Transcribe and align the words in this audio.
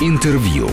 Интервью. 0.00 0.68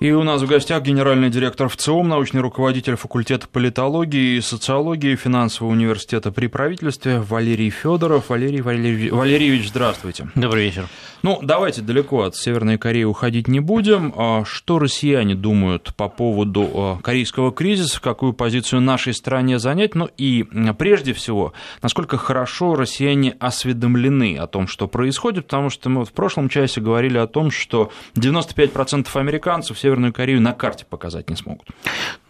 И 0.00 0.12
у 0.12 0.22
нас 0.22 0.42
в 0.42 0.46
гостях 0.46 0.84
генеральный 0.84 1.28
директор 1.28 1.68
ВЦИОМ, 1.68 2.08
научный 2.08 2.40
руководитель 2.40 2.94
факультета 2.94 3.48
политологии 3.48 4.36
и 4.36 4.40
социологии 4.40 5.16
финансового 5.16 5.72
университета 5.72 6.30
при 6.30 6.46
правительстве 6.46 7.18
Валерий 7.18 7.70
Федоров. 7.70 8.28
Валерий 8.28 8.60
Валерьевич, 8.60 9.10
Валерьевич, 9.10 9.70
здравствуйте. 9.70 10.28
Добрый 10.36 10.66
вечер. 10.66 10.86
Ну, 11.22 11.40
давайте 11.42 11.82
далеко 11.82 12.22
от 12.22 12.36
Северной 12.36 12.78
Кореи 12.78 13.02
уходить 13.02 13.48
не 13.48 13.58
будем. 13.58 14.14
А 14.16 14.44
что 14.44 14.78
россияне 14.78 15.34
думают 15.34 15.92
по 15.96 16.08
поводу 16.08 16.70
а, 16.74 16.98
корейского 17.02 17.50
кризиса, 17.50 18.00
какую 18.00 18.34
позицию 18.34 18.82
нашей 18.82 19.12
стране 19.12 19.58
занять? 19.58 19.96
Ну 19.96 20.08
и 20.16 20.44
прежде 20.78 21.12
всего, 21.12 21.54
насколько 21.82 22.18
хорошо 22.18 22.76
россияне 22.76 23.36
осведомлены 23.40 24.38
о 24.38 24.46
том, 24.46 24.68
что 24.68 24.86
происходит, 24.86 25.46
потому 25.46 25.70
что 25.70 25.88
мы 25.88 26.04
в 26.04 26.12
прошлом 26.12 26.48
часе 26.48 26.80
говорили 26.80 27.18
о 27.18 27.26
том, 27.26 27.50
что 27.50 27.90
95% 28.14 29.08
американцев 29.14 29.76
Северную 29.88 30.12
Корею 30.12 30.42
на 30.42 30.52
карте 30.52 30.84
показать 30.84 31.30
не 31.30 31.36
смогут. 31.36 31.66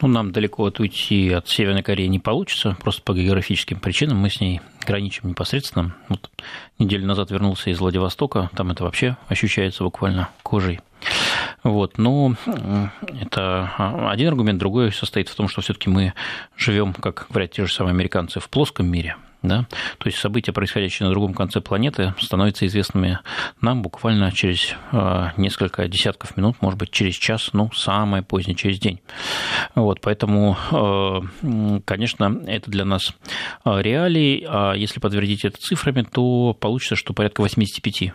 Ну, 0.00 0.06
нам 0.06 0.30
далеко 0.30 0.64
от 0.66 0.78
уйти 0.78 1.32
от 1.32 1.48
Северной 1.48 1.82
Кореи 1.82 2.06
не 2.06 2.20
получится, 2.20 2.76
просто 2.80 3.02
по 3.02 3.14
географическим 3.14 3.80
причинам 3.80 4.18
мы 4.18 4.30
с 4.30 4.40
ней 4.40 4.60
граничим 4.86 5.28
непосредственно. 5.28 5.96
Вот 6.08 6.30
неделю 6.78 7.04
назад 7.04 7.32
вернулся 7.32 7.70
из 7.70 7.80
Владивостока, 7.80 8.48
там 8.54 8.70
это 8.70 8.84
вообще 8.84 9.16
ощущается 9.26 9.82
буквально 9.82 10.28
кожей. 10.44 10.78
Вот, 11.64 11.98
но 11.98 12.36
это 13.20 13.72
один 14.08 14.28
аргумент, 14.28 14.60
другой 14.60 14.92
состоит 14.92 15.28
в 15.28 15.34
том, 15.34 15.48
что 15.48 15.60
все-таки 15.60 15.90
мы 15.90 16.14
живем, 16.56 16.94
как 16.94 17.26
говорят 17.28 17.50
те 17.50 17.66
же 17.66 17.72
самые 17.72 17.90
американцы, 17.90 18.38
в 18.38 18.48
плоском 18.48 18.86
мире, 18.86 19.16
да? 19.42 19.66
То 19.98 20.06
есть 20.06 20.18
события, 20.18 20.52
происходящие 20.52 21.06
на 21.06 21.12
другом 21.12 21.34
конце 21.34 21.60
планеты, 21.60 22.14
становятся 22.20 22.66
известными 22.66 23.20
нам 23.60 23.82
буквально 23.82 24.32
через 24.32 24.74
а, 24.92 25.32
несколько 25.36 25.86
десятков 25.88 26.36
минут, 26.36 26.56
может 26.60 26.78
быть, 26.78 26.90
через 26.90 27.14
час, 27.14 27.50
ну, 27.52 27.70
самое 27.72 28.22
позднее, 28.22 28.56
через 28.56 28.78
день. 28.78 29.00
Вот, 29.74 30.00
поэтому, 30.00 30.56
а, 30.70 31.22
конечно, 31.84 32.40
это 32.46 32.70
для 32.70 32.84
нас 32.84 33.14
а, 33.64 33.80
реалии, 33.80 34.44
а 34.48 34.74
если 34.74 35.00
подтвердить 35.00 35.44
это 35.44 35.58
цифрами, 35.58 36.02
то 36.02 36.54
получится, 36.58 36.96
что 36.96 37.14
порядка 37.14 37.42
85 37.42 38.12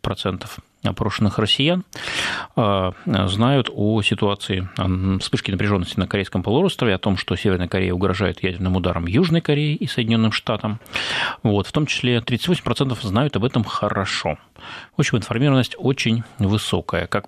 процентов 0.00 0.58
опрошенных 0.90 1.38
россиян 1.38 1.84
а, 2.54 2.92
знают 3.04 3.70
о 3.72 4.02
ситуации 4.02 4.68
вспышки 5.20 5.50
напряженности 5.50 5.98
на 5.98 6.06
Корейском 6.06 6.42
полуострове, 6.42 6.94
о 6.94 6.98
том, 6.98 7.16
что 7.16 7.36
Северная 7.36 7.68
Корея 7.68 7.92
угрожает 7.92 8.42
ядерным 8.42 8.76
ударом 8.76 9.06
Южной 9.06 9.40
Корее 9.40 9.74
и 9.74 9.86
Соединенным 9.86 10.32
Штатам. 10.32 10.80
Вот, 11.42 11.66
в 11.66 11.72
том 11.72 11.86
числе 11.86 12.18
38% 12.18 12.96
знают 13.02 13.36
об 13.36 13.44
этом 13.44 13.64
хорошо. 13.64 14.38
В 14.96 15.00
общем, 15.00 15.18
информированность 15.18 15.76
очень 15.78 16.22
высокая, 16.38 17.06
как 17.06 17.26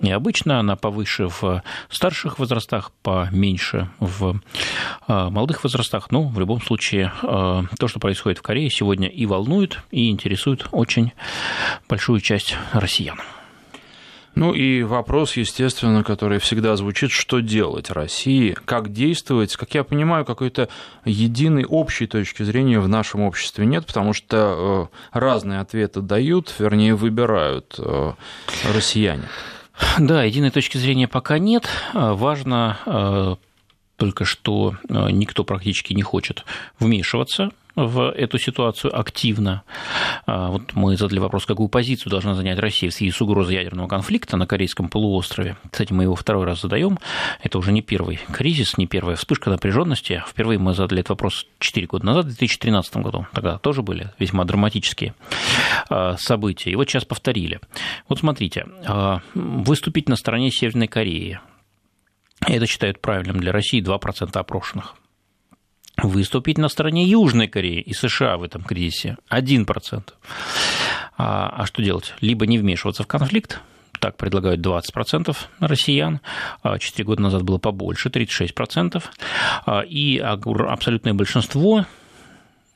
необычно, 0.00 0.60
она 0.60 0.76
повыше 0.76 1.28
в 1.28 1.62
старших 1.90 2.38
возрастах, 2.38 2.92
поменьше 3.02 3.88
в 4.00 4.40
а, 5.06 5.30
молодых 5.30 5.64
возрастах. 5.64 6.10
Но 6.10 6.28
в 6.28 6.38
любом 6.38 6.60
случае 6.60 7.12
а, 7.22 7.64
то, 7.78 7.88
что 7.88 8.00
происходит 8.00 8.38
в 8.38 8.42
Корее 8.42 8.70
сегодня 8.70 9.08
и 9.08 9.26
волнует, 9.26 9.80
и 9.90 10.10
интересует 10.10 10.66
очень 10.72 11.12
большую 11.88 12.20
часть 12.20 12.56
россиян. 12.72 13.18
Ну 14.38 14.52
и 14.52 14.84
вопрос, 14.84 15.36
естественно, 15.36 16.04
который 16.04 16.38
всегда 16.38 16.76
звучит, 16.76 17.10
что 17.10 17.40
делать 17.40 17.90
России, 17.90 18.56
как 18.66 18.92
действовать. 18.92 19.56
Как 19.56 19.74
я 19.74 19.82
понимаю, 19.82 20.24
какой-то 20.24 20.68
единой 21.04 21.64
общей 21.64 22.06
точки 22.06 22.44
зрения 22.44 22.78
в 22.78 22.86
нашем 22.86 23.22
обществе 23.22 23.66
нет, 23.66 23.86
потому 23.86 24.12
что 24.12 24.90
э, 25.12 25.18
разные 25.18 25.58
ответы 25.58 26.02
дают, 26.02 26.54
вернее, 26.60 26.94
выбирают 26.94 27.74
э, 27.78 28.12
россияне. 28.72 29.24
Да, 29.98 30.24
единой 30.24 30.50
точки 30.50 30.78
зрения 30.78 31.08
пока 31.08 31.38
нет. 31.38 31.68
А, 31.94 32.14
важно 32.14 32.78
а, 32.86 33.36
только 33.96 34.24
что 34.24 34.74
а, 34.88 35.08
никто 35.08 35.44
практически 35.44 35.92
не 35.92 36.02
хочет 36.02 36.44
вмешиваться 36.78 37.50
в 37.78 38.10
эту 38.10 38.38
ситуацию 38.38 38.98
активно. 38.98 39.62
Вот 40.26 40.74
мы 40.74 40.96
задали 40.96 41.20
вопрос, 41.20 41.46
какую 41.46 41.68
позицию 41.68 42.10
должна 42.10 42.34
занять 42.34 42.58
Россия 42.58 42.90
в 42.90 42.94
связи 42.94 43.12
с 43.12 43.20
угрозой 43.20 43.54
ядерного 43.54 43.86
конфликта 43.86 44.36
на 44.36 44.46
Корейском 44.46 44.88
полуострове. 44.88 45.56
Кстати, 45.70 45.92
мы 45.92 46.02
его 46.02 46.16
второй 46.16 46.44
раз 46.44 46.62
задаем. 46.62 46.98
Это 47.42 47.58
уже 47.58 47.70
не 47.70 47.80
первый 47.80 48.18
кризис, 48.32 48.78
не 48.78 48.86
первая 48.86 49.14
вспышка 49.14 49.50
напряженности. 49.50 50.24
Впервые 50.26 50.58
мы 50.58 50.74
задали 50.74 51.00
этот 51.00 51.10
вопрос 51.10 51.46
4 51.60 51.86
года 51.86 52.06
назад, 52.06 52.24
в 52.24 52.28
2013 52.28 52.96
году. 52.96 53.26
Тогда 53.32 53.58
тоже 53.58 53.82
были 53.82 54.10
весьма 54.18 54.44
драматические 54.44 55.14
события. 56.16 56.70
И 56.70 56.76
вот 56.76 56.88
сейчас 56.88 57.04
повторили. 57.04 57.60
Вот 58.08 58.18
смотрите, 58.18 58.66
выступить 59.34 60.08
на 60.08 60.16
стороне 60.16 60.50
Северной 60.50 60.88
Кореи. 60.88 61.38
Это 62.46 62.66
считают 62.66 63.00
правильным 63.00 63.38
для 63.38 63.52
России 63.52 63.82
2% 63.82 64.36
опрошенных 64.36 64.94
выступить 66.02 66.58
на 66.58 66.68
стороне 66.68 67.04
Южной 67.04 67.48
Кореи 67.48 67.80
и 67.80 67.92
США 67.92 68.36
в 68.36 68.42
этом 68.42 68.62
кризисе 68.62 69.16
1%. 69.30 70.02
А, 71.16 71.48
а 71.48 71.66
что 71.66 71.82
делать? 71.82 72.14
Либо 72.20 72.46
не 72.46 72.58
вмешиваться 72.58 73.02
в 73.02 73.06
конфликт, 73.06 73.60
так 73.98 74.16
предлагают 74.16 74.60
20% 74.60 75.36
россиян, 75.60 76.20
4 76.62 77.04
года 77.04 77.22
назад 77.22 77.42
было 77.42 77.58
побольше, 77.58 78.08
36%, 78.08 79.02
а, 79.66 79.80
и 79.80 80.18
абсолютное 80.18 81.14
большинство 81.14 81.86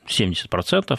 70% 0.06 0.98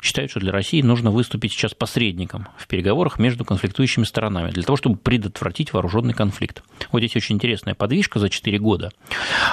считают, 0.00 0.30
что 0.30 0.40
для 0.40 0.52
России 0.52 0.82
нужно 0.82 1.10
выступить 1.10 1.52
сейчас 1.52 1.74
посредником 1.74 2.48
в 2.56 2.66
переговорах 2.66 3.18
между 3.18 3.44
конфликтующими 3.44 4.04
сторонами 4.04 4.50
для 4.50 4.62
того, 4.62 4.76
чтобы 4.76 4.96
предотвратить 4.96 5.72
вооруженный 5.72 6.14
конфликт. 6.14 6.62
Вот 6.90 7.00
здесь 7.00 7.16
очень 7.16 7.36
интересная 7.36 7.74
подвижка 7.74 8.18
за 8.18 8.28
4 8.28 8.58
года. 8.58 8.90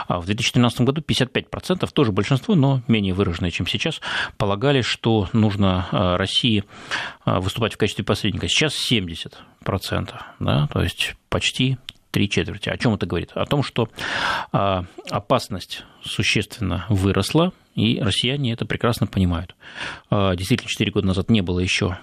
А 0.08 0.20
в 0.20 0.26
2013 0.26 0.82
году 0.82 1.02
55%, 1.02 1.90
тоже 1.94 2.12
большинство, 2.12 2.56
но 2.56 2.82
менее 2.88 3.14
выраженное, 3.14 3.52
чем 3.52 3.68
сейчас, 3.68 4.02
полагали, 4.38 4.82
что 4.82 5.30
нужно 5.34 5.88
а, 5.92 6.18
России 6.18 6.64
а, 7.26 7.40
выступать 7.40 7.74
в 7.74 7.78
качестве 7.78 8.04
посредника. 8.04 8.48
Сейчас 8.48 8.74
70%, 8.92 10.14
да, 10.40 10.68
то 10.68 10.82
есть 10.82 11.16
почти 11.30 11.78
три 12.12 12.30
четверти. 12.30 12.70
О 12.70 12.78
чем 12.78 12.96
это 12.96 13.06
говорит? 13.06 13.32
О 13.36 13.46
том, 13.46 13.62
что 13.62 13.88
опасность 14.52 15.84
существенно 16.04 16.86
выросла, 16.90 17.54
и 17.80 18.02
россияне 18.02 18.52
это 18.52 18.66
прекрасно 18.66 19.08
понимают. 19.08 19.56
А, 20.10 20.36
действительно, 20.36 20.70
4 20.70 20.92
года 20.92 21.08
назад 21.08 21.30
не 21.30 21.42
было 21.42 21.60
еще 21.60 21.98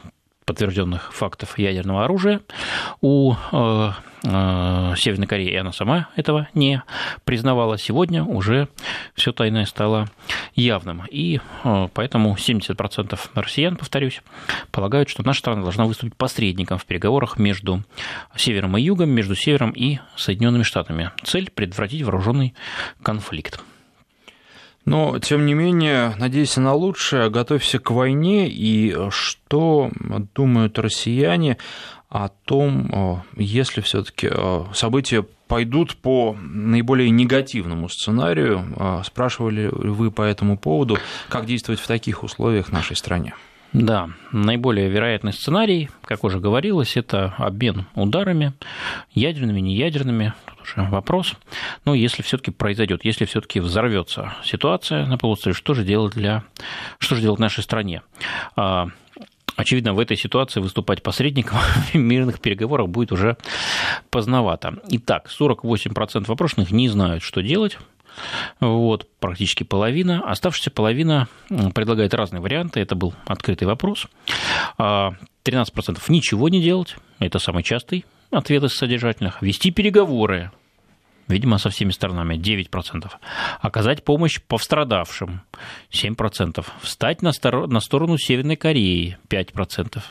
подтвержденных 0.47 1.13
фактов 1.13 1.59
ядерного 1.59 2.05
оружия 2.05 2.41
у 3.01 3.35
а, 3.51 3.97
а, 4.25 4.95
Северной 4.97 5.27
Кореи, 5.27 5.51
и 5.51 5.57
она 5.57 5.73
сама 5.73 6.09
этого 6.15 6.49
не 6.55 6.83
признавала. 7.25 7.77
Сегодня 7.77 8.23
уже 8.23 8.69
все 9.15 9.33
тайное 9.33 9.65
стало 9.65 10.09
явным. 10.55 11.03
И 11.11 11.41
поэтому 11.95 12.37
70% 12.37 13.19
россиян, 13.35 13.77
повторюсь, 13.77 14.23
полагают, 14.71 15.09
что 15.09 15.25
наша 15.25 15.41
страна 15.41 15.63
должна 15.63 15.85
выступить 15.85 16.17
посредником 16.17 16.79
в 16.79 16.87
переговорах 16.87 17.39
между 17.39 17.83
Севером 18.37 18.77
и 18.79 18.83
Югом, 18.83 19.11
между 19.11 19.35
Севером 19.35 19.73
и 19.73 19.99
Соединенными 20.15 20.63
Штатами. 20.63 21.11
Цель– 21.25 21.51
предотвратить 21.55 22.03
вооруженный 22.03 22.55
конфликт. 23.03 23.61
Но, 24.87 25.19
тем 25.19 25.45
не 25.47 25.55
менее, 25.55 26.15
надейся 26.17 26.61
на 26.61 26.73
лучшее, 26.73 27.29
готовься 27.29 27.79
к 27.79 27.91
войне, 27.91 28.49
и 28.49 28.97
что 29.11 29.91
думают 30.35 30.79
россияне 30.79 31.59
о 32.09 32.29
том, 32.29 33.23
если 33.37 33.81
все-таки 33.81 34.31
события 34.73 35.27
пойдут 35.49 35.97
по 35.97 36.37
наиболее 36.41 37.11
негативному 37.11 37.89
сценарию. 37.89 39.03
Спрашивали 39.05 39.69
вы 39.73 40.11
по 40.11 40.23
этому 40.23 40.57
поводу, 40.57 40.99
как 41.29 41.47
действовать 41.47 41.81
в 41.81 41.87
таких 41.87 42.23
условиях 42.23 42.69
в 42.69 42.73
нашей 42.73 42.97
стране? 42.97 43.35
Да, 43.79 44.09
наиболее 44.33 44.89
вероятный 44.89 45.35
сценарий, 45.35 45.91
как 46.03 46.25
уже 46.25 46.41
говорилось, 46.41 46.97
это 46.97 47.35
обмен 47.37 47.85
ударами, 47.95 48.55
ядерными, 49.13 49.61
неядерными, 49.61 50.33
тут 50.47 50.63
уже 50.63 50.89
вопрос. 50.89 51.35
Но 51.85 51.93
если 51.93 52.23
все-таки 52.23 52.51
произойдет, 52.51 53.05
если 53.05 53.27
все-таки 53.27 53.61
взорвется 53.61 54.33
ситуация 54.43 55.05
на 55.05 55.19
полуострове, 55.19 55.53
что 55.53 55.75
же 55.75 55.85
делать 55.85 56.15
для, 56.15 56.43
что 56.99 57.17
же 57.17 57.21
делать 57.21 57.39
нашей 57.39 57.63
стране? 57.63 58.01
А, 58.57 58.89
очевидно, 59.57 59.93
в 59.93 59.99
этой 59.99 60.17
ситуации 60.17 60.61
выступать 60.61 61.03
посредником 61.03 61.59
в 61.93 61.95
мирных 61.97 62.41
переговорах 62.41 62.89
будет 62.89 63.13
уже 63.13 63.37
поздновато. 64.09 64.79
Итак, 64.89 65.29
48% 65.39 66.33
опрошенных 66.33 66.71
не 66.71 66.89
знают, 66.89 67.23
что 67.23 67.43
делать 67.43 67.77
вот, 68.61 69.09
практически 69.21 69.63
половина. 69.63 70.23
Оставшаяся 70.29 70.71
половина 70.71 71.29
предлагает 71.75 72.15
разные 72.15 72.41
варианты, 72.41 72.81
это 72.81 72.95
был 72.95 73.15
открытый 73.27 73.67
вопрос. 73.67 74.07
13% 74.79 75.19
а, 75.49 76.13
ничего 76.13 76.49
не 76.49 76.63
делать, 76.63 76.97
это 77.19 77.39
самый 77.39 77.63
частый 77.63 78.05
ответ 78.31 78.65
из 78.65 78.75
содержательных. 78.77 79.43
Вести 79.43 79.71
переговоры, 79.71 80.51
видимо, 81.29 81.59
со 81.59 81.71
всеми 81.71 81.91
сторонами 81.91 82.37
9%. 82.37 83.11
Оказать 83.61 84.05
помощь 84.05 84.41
пострадавшим 84.41 85.43
7%. 85.91 86.65
Встать 86.81 87.23
на, 87.23 87.33
стор- 87.33 87.69
на 87.69 87.81
сторону 87.81 88.19
Северной 88.19 88.57
Кореи 88.57 89.19
5%. 89.29 90.03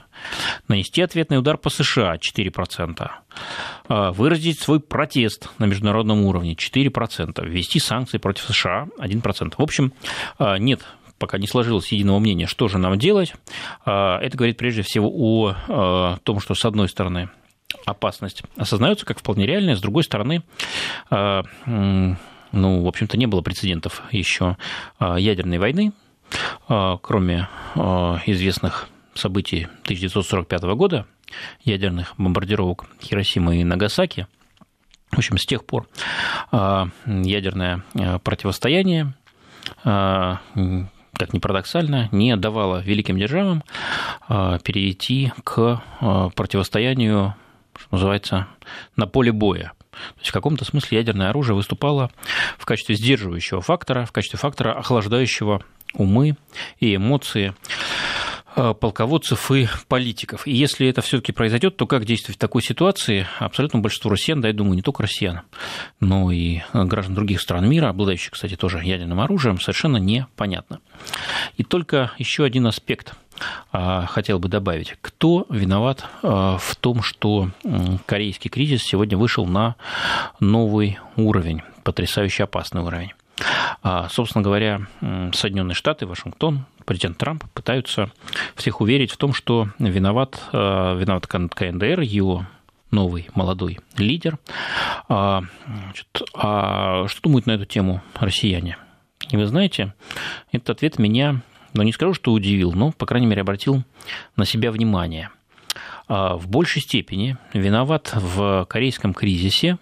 Нанести 0.68 1.02
ответный 1.02 1.38
удар 1.38 1.58
по 1.58 1.70
США 1.70 2.16
4%. 2.16 3.10
А, 3.88 4.12
выразить 4.12 4.60
свой 4.60 4.80
протест 4.80 5.50
на 5.58 5.66
международном 5.66 6.26
уровне 6.26 6.54
4%. 6.54 7.46
Ввести 7.46 7.80
санкции 7.80 8.18
против 8.18 8.44
США 8.46 8.88
1%. 9.00 9.54
В 9.58 9.62
общем, 9.62 9.94
а, 10.38 10.58
нет 10.58 10.82
пока 11.18 11.38
не 11.38 11.48
сложилось 11.48 11.94
единого 11.94 12.20
мнения, 12.20 12.46
что 12.46 12.68
же 12.68 12.78
нам 12.78 12.98
делать. 12.98 13.34
А, 13.86 14.20
это 14.20 14.38
говорит 14.38 14.58
прежде 14.58 14.82
всего 14.82 15.56
о 15.70 16.18
том, 16.24 16.42
что, 16.42 16.56
с 16.56 16.66
одной 16.66 16.90
стороны, 16.90 17.30
опасность 17.86 18.44
осознается 18.58 19.06
как 19.06 19.20
вполне 19.20 19.46
реальная, 19.46 19.76
с 19.76 19.82
другой 19.82 20.04
стороны, 20.04 20.44
ну, 21.10 22.16
в 22.84 22.88
общем-то, 22.88 23.18
не 23.18 23.26
было 23.26 23.42
прецедентов 23.42 24.04
еще 24.12 24.58
ядерной 25.00 25.58
войны, 25.58 25.92
кроме 26.68 27.50
известных 28.26 28.88
событий 29.14 29.68
1945 29.84 30.62
года, 30.76 31.06
ядерных 31.64 32.14
бомбардировок 32.18 32.86
Хиросимы 33.02 33.58
и 33.58 33.64
Нагасаки. 33.64 34.28
В 35.12 35.18
общем, 35.18 35.38
с 35.38 35.46
тех 35.46 35.66
пор 35.66 35.88
ядерное 36.52 37.84
противостояние 38.24 39.14
как 41.18 41.34
ни 41.34 41.40
парадоксально, 41.40 42.10
не 42.12 42.36
давало 42.36 42.82
великим 42.82 43.18
державам 43.18 43.64
а, 44.28 44.60
перейти 44.60 45.32
к 45.44 45.82
а, 46.02 46.30
противостоянию, 46.30 47.36
что 47.78 47.88
называется, 47.92 48.48
на 48.96 49.08
поле 49.08 49.32
боя. 49.32 49.74
То 49.92 50.20
есть 50.20 50.30
в 50.30 50.34
каком-то 50.34 50.66
смысле 50.66 50.98
ядерное 50.98 51.30
оружие 51.30 51.56
выступало 51.56 52.12
в 52.58 52.66
качестве 52.66 52.96
сдерживающего 52.96 53.62
фактора, 53.62 54.06
в 54.06 54.12
качестве 54.12 54.38
фактора 54.38 54.74
охлаждающего 54.74 55.62
умы 55.94 56.36
и 56.80 56.96
эмоции 56.96 57.54
Э, 58.58 58.74
полководцев 58.74 59.52
и 59.52 59.68
политиков. 59.90 60.48
И 60.48 60.54
если 60.54 60.88
это 60.88 61.02
все-таки 61.02 61.34
произойдет, 61.34 61.76
то 61.76 61.88
как 61.88 62.06
действовать 62.06 62.38
в 62.38 62.40
такой 62.40 62.62
ситуации? 62.62 63.28
Абсолютно 63.40 63.80
большинство 63.80 64.12
россиян, 64.12 64.40
да, 64.40 64.48
я 64.48 64.54
думаю, 64.54 64.76
не 64.76 64.82
только 64.82 65.04
россиян, 65.04 65.42
но 66.00 66.32
и 66.32 66.62
граждан 66.72 67.16
других 67.16 67.42
стран 67.42 67.70
мира, 67.70 67.90
обладающих, 67.90 68.32
кстати, 68.32 68.56
тоже 68.56 68.80
ядерным 68.82 69.20
оружием, 69.20 69.60
совершенно 69.60 69.98
непонятно. 69.98 70.80
И 71.58 71.64
только 71.64 72.12
еще 72.18 72.46
один 72.46 72.66
аспект 72.68 73.16
хотел 73.72 74.40
бы 74.40 74.48
добавить. 74.48 74.96
Кто 75.02 75.46
виноват 75.50 76.06
а, 76.24 76.58
в 76.58 76.76
том, 76.76 77.02
что 77.02 77.50
корейский 78.06 78.50
кризис 78.50 78.84
сегодня 78.84 79.18
вышел 79.18 79.46
на 79.46 79.76
новый 80.40 81.00
уровень, 81.18 81.62
потрясающе 81.84 82.44
опасный 82.44 82.82
уровень? 82.82 83.12
А, 83.84 84.08
собственно 84.10 84.44
говоря, 84.44 84.82
Соединенные 85.34 85.76
Штаты, 85.76 86.08
Вашингтон, 86.08 86.66
президент 86.86 87.18
Трамп 87.18 87.44
пытаются 87.54 88.10
всех 88.56 88.82
уверить 88.82 89.12
в 89.12 89.18
том, 89.18 89.34
что 89.34 89.70
виноват, 89.80 90.40
а, 90.52 90.96
виноват 90.96 91.28
КНДР, 91.28 92.02
его 92.02 92.46
новый 92.92 93.28
молодой 93.36 93.80
лидер. 93.98 94.40
А, 95.10 95.44
значит, 95.66 96.08
а 96.34 97.08
что 97.08 97.22
думают 97.22 97.46
на 97.46 97.52
эту 97.52 97.66
тему 97.66 98.02
россияне? 98.20 98.78
И 99.30 99.38
вы 99.38 99.46
знаете, 99.48 99.94
этот 100.52 100.70
ответ 100.72 101.00
меня, 101.00 101.42
ну 101.76 101.84
не 101.84 101.92
скажу, 101.92 102.14
что 102.14 102.32
удивил, 102.32 102.72
но, 102.72 102.92
по 102.92 103.06
крайней 103.06 103.28
мере, 103.28 103.42
обратил 103.42 103.84
на 104.36 104.46
себя 104.46 104.72
внимание. 104.72 105.30
В 106.08 106.44
большей 106.48 106.82
степени 106.82 107.38
виноват 107.54 108.12
в 108.14 108.66
корейском 108.70 109.14
кризисе 109.14 109.78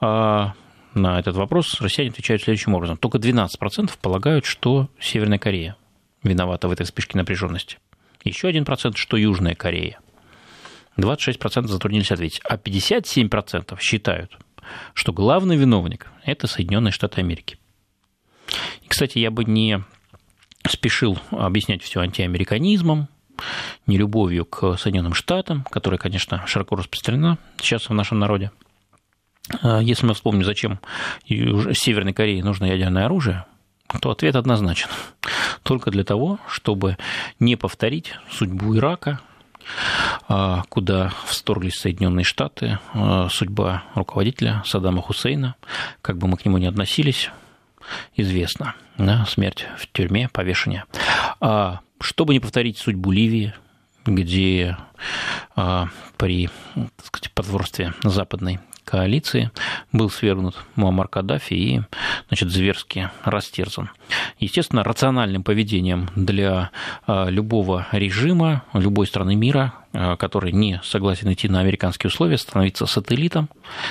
на 0.00 0.54
этот 0.94 1.36
вопрос 1.36 1.80
россияне 1.80 2.10
отвечают 2.10 2.42
следующим 2.42 2.74
образом. 2.74 2.96
Только 2.96 3.18
12% 3.18 3.90
полагают, 4.00 4.46
что 4.46 4.88
Северная 4.98 5.38
Корея 5.38 5.76
виновата 6.22 6.66
в 6.66 6.72
этой 6.72 6.84
вспышке 6.84 7.18
напряженности. 7.18 7.78
Еще 8.24 8.50
1%, 8.50 8.96
что 8.96 9.16
Южная 9.16 9.54
Корея. 9.54 10.00
26% 10.96 11.66
затруднились 11.66 12.10
ответить. 12.10 12.40
А 12.48 12.56
57% 12.56 13.78
считают, 13.80 14.36
что 14.94 15.12
главный 15.12 15.56
виновник– 15.56 16.08
это 16.24 16.46
Соединенные 16.46 16.90
Штаты 16.90 17.20
Америки. 17.20 17.58
И, 18.82 18.88
кстати, 18.88 19.18
я 19.18 19.30
бы 19.30 19.44
не 19.44 19.84
спешил 20.68 21.18
объяснять 21.30 21.82
все 21.82 22.00
антиамериканизмом, 22.00 23.08
нелюбовью 23.86 24.44
к 24.44 24.76
Соединенным 24.76 25.14
Штатам, 25.14 25.64
которая, 25.70 25.98
конечно, 25.98 26.46
широко 26.46 26.76
распространена 26.76 27.38
сейчас 27.60 27.88
в 27.88 27.94
нашем 27.94 28.18
народе– 28.18 28.50
а 29.62 29.80
если 29.80 30.06
мы 30.06 30.14
вспомним, 30.14 30.44
зачем 30.44 30.80
Северной 31.26 32.12
Корее 32.12 32.44
нужно 32.44 32.66
ядерное 32.66 33.06
оружие, 33.06 33.44
то 34.00 34.10
ответ 34.10 34.36
однозначен. 34.36 34.88
Только 35.62 35.90
для 35.90 36.04
того, 36.04 36.38
чтобы 36.48 36.98
не 37.40 37.56
повторить 37.56 38.14
судьбу 38.30 38.76
Ирака, 38.76 39.20
а, 40.28 40.62
куда 40.68 41.12
всторглись 41.26 41.74
Соединенные 41.74 42.24
Штаты, 42.24 42.78
а, 42.92 43.28
судьба 43.30 43.84
руководителя 43.94 44.62
Саддама 44.66 45.02
Хусейна, 45.02 45.56
как 46.02 46.18
бы 46.18 46.28
мы 46.28 46.36
к 46.36 46.44
нему 46.44 46.58
ни 46.58 46.66
относились, 46.66 47.30
известна. 48.16 48.74
Да, 48.96 49.26
смерть 49.26 49.66
в 49.78 49.86
тюрьме, 49.86 50.28
повешение. 50.28 50.84
А 51.40 51.80
чтобы 52.00 52.32
не 52.32 52.40
повторить 52.40 52.78
судьбу 52.78 53.10
Ливии, 53.10 53.54
где 54.14 54.76
при 56.16 56.48
так 56.74 57.06
сказать, 57.06 57.32
потворстве 57.32 57.94
западной 58.02 58.58
коалиции 58.88 59.50
был 59.92 60.08
свергнут 60.08 60.56
Муаммар 60.74 61.08
Каддафи 61.08 61.54
и 61.54 61.80
значит, 62.28 62.50
зверски 62.50 63.10
растерзан. 63.22 63.90
Естественно, 64.38 64.82
рациональным 64.82 65.42
поведением 65.42 66.08
для 66.16 66.70
а, 67.06 67.28
любого 67.28 67.86
режима, 67.92 68.62
любой 68.72 69.06
страны 69.06 69.36
мира, 69.36 69.74
а, 69.92 70.16
который 70.16 70.52
не 70.52 70.80
согласен 70.82 71.30
идти 71.30 71.48
на 71.48 71.60
американские 71.60 72.08
условия, 72.08 72.38
становиться 72.38 72.86
сателлитом 72.86 73.50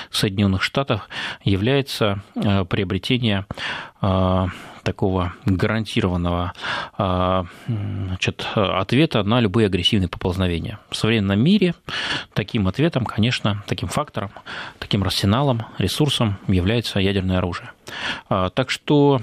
Соединенных 0.09 0.63
Штатов, 0.63 1.07
является 1.43 2.23
а, 2.35 2.65
приобретение 2.65 3.45
такого 4.87 5.33
гарантированного 5.43 6.53
а, 6.97 7.43
значит, 7.67 8.47
ответа 8.55 9.21
на 9.23 9.41
любые 9.41 9.65
агрессивные 9.65 10.07
поползновения. 10.07 10.79
В 10.89 10.95
современном 10.95 11.41
мире 11.41 11.75
таким 12.33 12.69
ответом, 12.69 13.03
конечно, 13.03 13.65
таким 13.67 13.89
фактором, 13.89 14.31
таким 14.79 15.03
арсеналом, 15.03 15.65
ресурсом 15.77 16.37
является 16.47 17.01
ядерное 17.01 17.39
оружие. 17.39 17.71
А, 18.29 18.49
так 18.49 18.69
что 18.69 19.19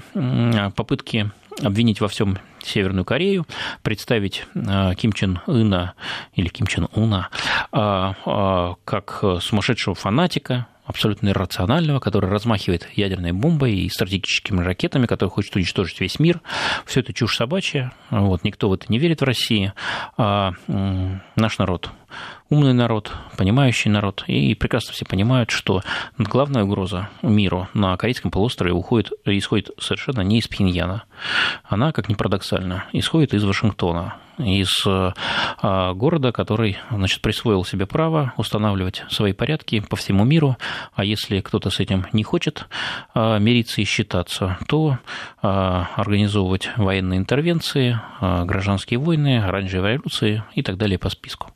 попытки 0.75 1.31
обвинить 1.63 1.99
во 1.99 2.09
всем 2.09 2.37
Северную 2.63 3.03
Корею, 3.05 3.47
представить 3.81 4.45
а, 4.55 4.93
Ким 4.93 5.13
Чен 5.13 5.39
Ына 5.47 5.95
или 6.35 6.47
Ким 6.47 6.67
Чен 6.67 6.89
Уна 6.93 7.29
как 7.71 9.23
сумасшедшего 9.41 9.95
фанатика, 9.95 10.67
абсолютно 10.85 11.29
иррационального, 11.29 11.99
который 11.99 12.29
размахивает 12.29 12.87
ядерной 12.95 13.31
бомбой 13.31 13.73
и 13.73 13.89
стратегическими 13.89 14.61
ракетами, 14.61 15.05
который 15.05 15.29
хочет 15.29 15.55
уничтожить 15.55 15.99
весь 15.99 16.19
мир. 16.19 16.41
Все 16.85 16.99
это 17.01 17.13
чушь 17.13 17.35
собачья. 17.35 17.91
Вот, 18.09 18.43
никто 18.43 18.69
в 18.69 18.73
это 18.73 18.85
не 18.89 18.99
верит 18.99 19.21
в 19.21 19.25
России. 19.25 19.73
А 20.17 20.51
наш 20.67 21.57
народ 21.57 21.91
умный 22.49 22.73
народ, 22.73 23.11
понимающий 23.37 23.89
народ, 23.89 24.23
и 24.27 24.53
прекрасно 24.55 24.93
все 24.93 25.05
понимают, 25.05 25.51
что 25.51 25.81
главная 26.17 26.63
угроза 26.63 27.09
миру 27.21 27.67
на 27.73 27.97
Корейском 27.97 28.31
полуострове 28.31 28.73
уходит, 28.73 29.11
исходит 29.25 29.71
совершенно 29.79 30.21
не 30.21 30.39
из 30.39 30.47
Пхеньяна. 30.47 31.03
Она, 31.63 31.91
как 31.91 32.09
ни 32.09 32.13
парадоксально, 32.13 32.85
исходит 32.93 33.33
из 33.33 33.43
Вашингтона, 33.43 34.15
из 34.37 34.69
а, 34.85 35.93
города, 35.93 36.31
который 36.31 36.77
значит, 36.91 37.21
присвоил 37.21 37.63
себе 37.63 37.85
право 37.85 38.33
устанавливать 38.37 39.03
свои 39.09 39.33
порядки 39.33 39.79
по 39.79 39.95
всему 39.95 40.25
миру, 40.25 40.57
а 40.93 41.05
если 41.05 41.39
кто-то 41.39 41.69
с 41.69 41.79
этим 41.79 42.05
не 42.11 42.23
хочет 42.23 42.67
а, 43.13 43.37
мириться 43.39 43.81
и 43.81 43.85
считаться, 43.85 44.57
то 44.67 44.99
а, 45.41 45.89
организовывать 45.95 46.69
военные 46.77 47.19
интервенции, 47.19 47.99
гражданские 48.19 48.99
войны, 48.99 49.39
оранжевые 49.39 49.93
революции 49.93 50.43
и 50.53 50.61
так 50.61 50.77
далее 50.77 50.99
по 50.99 51.09
списку. 51.09 51.51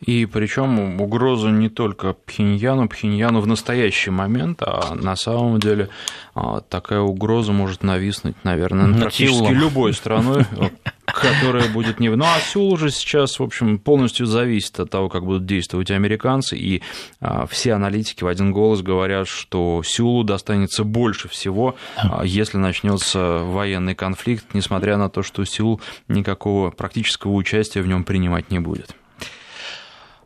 И 0.00 0.26
причем 0.26 1.00
угроза 1.00 1.48
не 1.48 1.70
только 1.70 2.12
Пхеньяну, 2.12 2.86
Пхеньяну 2.86 3.40
в 3.40 3.46
настоящий 3.46 4.10
момент, 4.10 4.62
а 4.62 4.94
на 4.94 5.16
самом 5.16 5.58
деле 5.58 5.88
а, 6.34 6.60
такая 6.60 7.00
угроза 7.00 7.52
может 7.52 7.82
нависнуть, 7.82 8.36
наверное, 8.44 8.86
над 8.86 9.00
практически 9.00 9.52
любой 9.52 9.94
страной, 9.94 10.44
которая 11.06 11.70
будет 11.70 11.98
не... 11.98 12.10
Ну, 12.10 12.24
а 12.24 12.38
Сеул 12.40 12.74
уже 12.74 12.90
сейчас, 12.90 13.38
в 13.38 13.42
общем, 13.42 13.78
полностью 13.78 14.26
зависит 14.26 14.78
от 14.78 14.90
того, 14.90 15.08
как 15.08 15.24
будут 15.24 15.46
действовать 15.46 15.90
американцы, 15.90 16.58
и 16.58 16.82
а, 17.22 17.46
все 17.46 17.72
аналитики 17.72 18.22
в 18.22 18.26
один 18.26 18.52
голос 18.52 18.82
говорят, 18.82 19.26
что 19.26 19.82
Сеулу 19.82 20.24
достанется 20.24 20.84
больше 20.84 21.28
всего, 21.28 21.74
а, 21.96 22.22
если 22.22 22.58
начнется 22.58 23.38
военный 23.38 23.94
конфликт, 23.94 24.44
несмотря 24.52 24.98
на 24.98 25.08
то, 25.08 25.22
что 25.22 25.42
Сеул 25.46 25.80
никакого 26.06 26.70
практического 26.70 27.32
участия 27.32 27.80
в 27.80 27.88
нем 27.88 28.04
принимать 28.04 28.50
не 28.50 28.58
будет. 28.58 28.94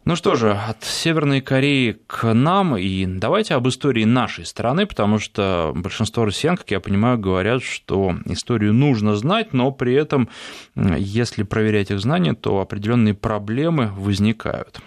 Ну 0.07 0.17
что 0.17 0.35
же, 0.35 0.53
от 0.53 0.83
Северной 0.83 1.43
Кореи 1.43 1.99
к 2.07 2.33
нам, 2.33 2.77
и 2.77 3.05
давайте 3.05 3.55
об 3.55 3.69
истории 3.69 4.05
нашей 4.05 4.47
страны, 4.47 4.87
потому 4.87 5.19
что 5.19 5.73
большинство 5.75 6.25
россиян, 6.25 6.57
как 6.57 6.71
я 6.71 6.81
понимаю, 6.81 7.19
говорят, 7.19 7.63
что 7.63 8.15
историю 8.25 8.73
нужно 8.73 9.15
знать, 9.17 9.53
но 9.53 9.71
при 9.73 9.95
этом, 9.95 10.31
если 10.75 11.43
проверять 11.43 11.91
их 11.91 12.01
знания, 12.01 12.35
то 12.35 12.61
определенные 12.61 13.15
проблемы 13.15 13.93
возникают. 13.95 14.81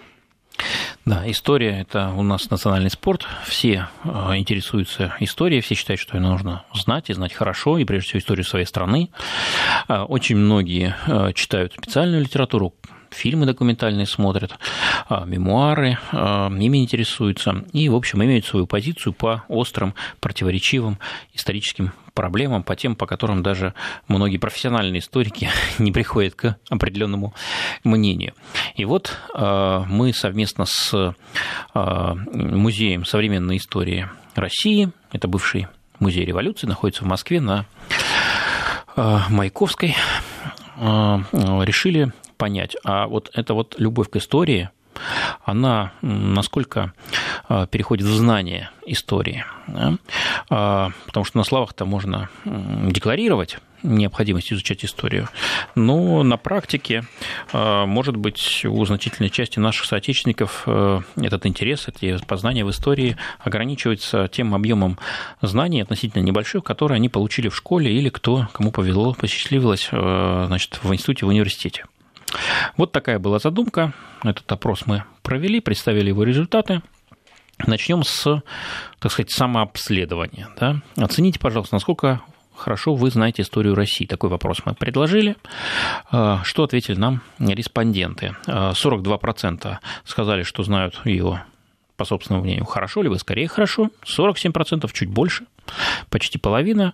Да, 1.06 1.30
история– 1.30 1.82
это 1.82 2.10
у 2.16 2.24
нас 2.24 2.50
национальный 2.50 2.90
спорт. 2.90 3.26
Все 3.46 3.90
а, 4.04 4.38
интересуются 4.38 5.14
историей, 5.20 5.62
все 5.62 5.76
считают, 5.76 6.00
что 6.00 6.16
ее 6.18 6.22
нужно 6.22 6.64
знать 6.74 7.10
и 7.10 7.14
знать 7.14 7.34
хорошо, 7.34 7.78
и 7.78 7.84
прежде 7.84 8.08
всего 8.08 8.20
историю 8.20 8.46
своей 8.46 8.66
страны. 8.66 9.10
А, 9.88 10.06
очень 10.06 10.38
многие 10.38 10.96
а, 11.06 11.34
читают 11.34 11.74
специальную 11.74 12.22
литературу, 12.22 12.74
фильмы 13.14 13.46
документальные 13.46 14.06
смотрят, 14.06 14.58
а, 15.08 15.26
мемуары, 15.26 15.98
а, 16.12 16.50
ими 16.50 16.80
интересуются 16.80 17.64
и, 17.72 17.90
в 17.90 17.96
общем, 17.96 18.24
имеют 18.24 18.46
свою 18.46 18.68
позицию 18.68 19.14
по 19.14 19.44
острым, 19.48 19.94
противоречивым 20.20 21.00
историческим 21.34 21.94
проблемам, 22.14 22.64
по 22.64 22.76
тем, 22.76 22.96
по 22.96 23.06
которым 23.06 23.42
даже 23.42 23.74
многие 24.08 24.38
профессиональные 24.38 25.00
историки 25.00 25.50
не 25.80 25.92
приходят 25.92 26.36
к 26.36 26.58
определенному 26.70 27.34
мнению. 27.84 28.34
И 28.76 28.86
вот 28.86 29.18
а, 29.34 29.86
мы 29.88 30.14
совместно 30.14 30.66
с 30.66 31.16
Музеем 31.74 33.06
современной 33.06 33.58
истории 33.58 34.08
России, 34.36 34.90
это 35.12 35.28
бывший 35.28 35.68
музей 36.00 36.26
революции, 36.26 36.68
находится 36.68 37.04
в 37.04 37.08
Москве 37.08 37.42
на 37.42 37.66
Маяковской, 38.96 39.96
решили 40.78 42.12
понять. 42.44 42.76
А 42.84 43.08
вот 43.08 43.32
эта 43.34 43.54
вот 43.54 43.76
любовь 43.78 44.10
к 44.10 44.18
истории, 44.18 44.70
она 45.46 45.94
насколько 46.02 46.92
а, 47.48 47.68
переходит 47.68 48.06
в 48.06 48.14
знание 48.14 48.70
истории. 48.86 49.46
Да? 49.68 49.94
А, 50.50 50.90
потому 51.06 51.24
что 51.24 51.38
на 51.38 51.46
словах-то 51.46 51.86
можно 51.86 52.28
декларировать 52.44 53.60
необходимость 53.82 54.52
изучать 54.52 54.84
историю, 54.84 55.30
но 55.76 56.24
на 56.24 56.36
практике, 56.36 57.06
а, 57.54 57.86
может 57.86 58.18
быть, 58.18 58.66
у 58.66 58.84
значительной 58.84 59.30
части 59.30 59.60
наших 59.60 59.86
соотечественников 59.86 60.68
этот 61.16 61.46
интерес, 61.46 61.88
эти 61.88 62.18
познания 62.26 62.66
в 62.66 62.70
истории 62.72 63.16
ограничиваются 63.40 64.28
тем 64.28 64.54
объемом 64.54 65.00
знаний 65.42 65.80
относительно 65.80 66.22
небольших, 66.22 66.66
которые 66.66 66.98
они 66.98 67.08
получили 67.08 67.48
в 67.48 67.56
школе 67.56 67.90
или 67.90 68.10
кто, 68.10 68.50
кому 68.52 68.72
повезло, 68.72 69.14
посчастливилось 69.14 69.88
значит, 69.92 70.82
в 70.84 70.94
институте, 70.94 71.26
в 71.26 71.30
университете. 71.30 71.86
Вот 72.78 72.92
такая 72.92 73.20
была 73.20 73.40
задумка. 73.40 73.94
Этот 74.24 74.52
опрос 74.52 74.86
мы 74.86 75.04
провели, 75.22 75.60
представили 75.60 76.10
его 76.10 76.24
результаты. 76.24 76.82
Начнем 77.66 78.04
с, 78.04 78.42
так 79.00 79.12
сказать, 79.12 79.32
самообследования. 79.32 80.50
Да? 80.60 80.82
Оцените, 80.98 81.40
пожалуйста, 81.40 81.76
насколько 81.76 82.22
хорошо 82.56 82.96
вы 82.96 83.10
знаете 83.12 83.42
историю 83.42 83.76
России. 83.76 84.06
Такой 84.06 84.30
вопрос 84.30 84.60
мы 84.66 84.74
предложили. 84.74 85.36
А, 86.12 86.42
что 86.44 86.64
ответили 86.64 86.96
нам 86.96 87.22
респонденты? 87.40 88.36
42% 88.48 89.68
а, 89.68 89.80
сказали, 90.06 90.44
что 90.44 90.64
знают 90.64 91.00
ее 91.06 91.44
по 91.96 92.06
собственному 92.06 92.44
мнению, 92.44 92.66
хорошо, 92.66 93.04
либо 93.04 93.16
скорее 93.16 93.48
хорошо. 93.48 93.90
47%, 94.04 94.90
чуть 94.94 95.10
больше, 95.10 95.46
почти 96.10 96.38
половина, 96.38 96.94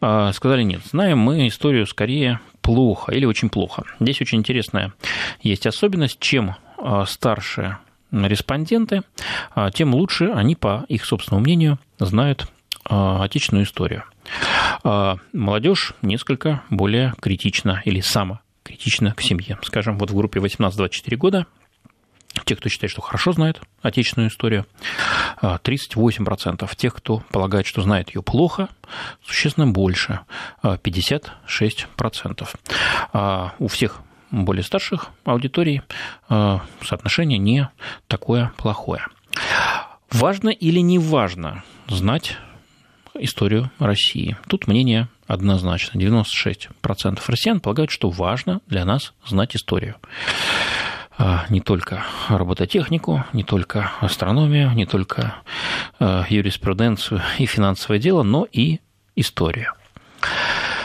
а, 0.00 0.32
сказали 0.32 0.62
нет. 0.62 0.80
Знаем 0.84 1.18
мы 1.18 1.48
историю 1.48 1.86
скорее 1.86 2.40
плохо 2.62 3.12
или 3.12 3.24
очень 3.24 3.48
плохо. 3.48 3.84
Здесь 4.00 4.20
очень 4.20 4.38
интересная 4.38 4.92
есть 5.40 5.66
особенность. 5.66 6.20
Чем 6.20 6.56
а, 6.76 7.06
старше 7.06 7.78
респонденты, 8.10 9.02
а, 9.54 9.70
тем 9.70 9.94
лучше 9.94 10.26
они, 10.26 10.54
по 10.54 10.84
их 10.88 11.04
собственному 11.04 11.44
мнению, 11.44 11.78
знают 11.98 12.46
а, 12.84 13.22
отечественную 13.24 13.64
историю. 13.64 14.04
Молодежь 15.32 15.94
несколько 16.02 16.62
более 16.68 17.14
критична 17.20 17.80
или 17.86 18.00
самокритична 18.00 19.14
к 19.14 19.22
семье. 19.22 19.58
Скажем, 19.62 19.98
вот 19.98 20.10
в 20.10 20.14
группе 20.14 20.38
18-24 20.38 21.16
года 21.16 21.46
те, 22.48 22.56
кто 22.56 22.70
считает, 22.70 22.90
что 22.90 23.02
хорошо 23.02 23.32
знает 23.32 23.60
отечественную 23.82 24.30
историю, 24.30 24.64
38%. 25.42 26.58
А, 26.62 26.74
Тех, 26.74 26.94
кто 26.94 27.22
полагает, 27.30 27.66
что 27.66 27.82
знает 27.82 28.14
ее 28.14 28.22
плохо, 28.22 28.70
существенно 29.22 29.66
больше, 29.66 30.20
56%. 30.62 32.48
А, 32.72 33.08
а, 33.12 33.52
у 33.58 33.68
всех 33.68 34.00
более 34.30 34.62
старших 34.62 35.08
аудиторий 35.24 35.82
соотношение 36.28 37.38
не 37.38 37.68
такое 38.06 38.52
плохое. 38.56 39.06
Важно 40.10 40.48
или 40.48 40.80
не 40.80 40.98
важно 40.98 41.64
знать 41.86 42.36
историю 43.14 43.70
России? 43.78 44.36
Тут 44.48 44.66
мнение 44.68 45.08
однозначно. 45.26 45.98
96% 45.98 47.20
россиян 47.26 47.60
полагают, 47.60 47.90
что 47.90 48.08
важно 48.10 48.60
для 48.66 48.84
нас 48.84 49.12
знать 49.26 49.54
историю. 49.54 49.96
А, 51.20 51.46
не 51.50 51.60
только 51.60 52.04
робототехнику, 52.28 53.24
не 53.32 53.42
только 53.42 53.90
астрономию, 54.00 54.70
не 54.70 54.86
только 54.86 55.34
а, 55.98 56.24
юриспруденцию 56.28 57.20
и 57.38 57.46
финансовое 57.46 57.98
дело, 57.98 58.22
но 58.22 58.46
и 58.50 58.78
историю. 59.16 59.74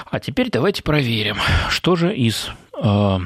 А 0.10 0.20
теперь 0.20 0.50
давайте 0.50 0.82
проверим, 0.82 1.38
что 1.70 1.96
же 1.96 2.16
из 2.16 2.50
а, 2.82 3.22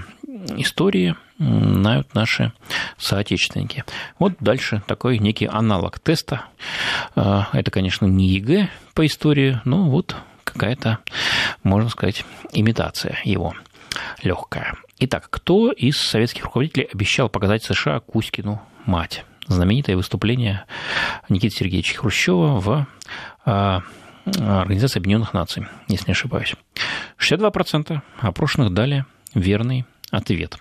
истории 0.57 1.15
знают 1.39 2.13
наши 2.13 2.51
соотечественники. 2.97 3.85
Вот 4.19 4.33
дальше 4.41 4.81
такой 4.85 5.17
некий 5.19 5.45
аналог 5.45 5.99
теста. 5.99 6.45
Это, 7.13 7.69
конечно, 7.69 8.07
не 8.07 8.27
ЕГЭ 8.29 8.69
по 8.95 9.05
истории, 9.05 9.61
но 9.63 9.83
вот 9.87 10.15
какая-то, 10.43 10.97
можно 11.61 11.91
сказать, 11.91 12.25
имитация 12.53 13.19
его 13.23 13.53
легкая. 14.23 14.75
Итак, 14.99 15.27
кто 15.29 15.71
из 15.71 15.97
советских 15.97 16.45
руководителей 16.45 16.89
обещал 16.91 17.29
показать 17.29 17.63
США 17.63 17.99
Кузькину 17.99 18.61
мать? 18.85 19.25
Знаменитое 19.47 19.95
выступление 19.95 20.65
Никиты 21.29 21.55
Сергеевича 21.55 21.97
Хрущева 21.97 22.59
в 22.59 22.87
а, 23.45 23.81
Организации 24.25 24.99
Объединенных 24.99 25.33
Наций, 25.33 25.67
если 25.87 26.07
не 26.07 26.11
ошибаюсь. 26.11 26.55
62% 27.17 28.01
опрошенных 28.19 28.73
дали 28.73 29.05
верный 29.33 29.85
ответ. 30.11 30.57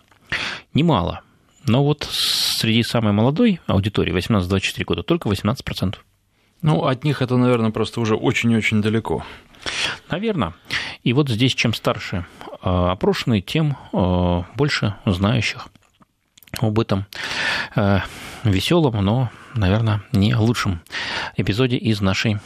Немало. 0.73 1.23
Но 1.67 1.83
вот 1.83 2.07
среди 2.09 2.83
самой 2.85 3.13
молодой 3.13 3.61
аудитории, 3.67 4.15
18-24 4.15 4.85
года, 4.85 5.03
только 5.03 5.29
18%. 5.29 5.97
Ну, 6.63 6.85
от 6.85 7.05
них 7.05 7.23
это, 7.23 7.37
наверное, 7.37 7.71
просто 7.71 8.01
уже 8.01 8.15
очень-очень 8.15 8.83
далеко. 8.83 9.25
Наверное. 10.11 10.55
И 11.03 11.13
вот 11.13 11.29
здесь, 11.29 11.55
чем 11.55 11.75
старше 11.75 12.25
а, 12.69 12.91
опрошенные, 12.91 13.43
тем 13.43 13.77
а, 13.93 14.45
больше 14.57 14.97
знающих 15.05 15.69
об 16.59 16.81
этом 16.81 17.07
а, 17.77 18.03
веселом, 18.43 19.05
но, 19.05 19.31
наверное, 19.55 20.03
не 20.11 20.35
лучшем 20.35 20.81
эпизоде 21.37 21.77
из 21.77 22.01
нашей 22.01 22.39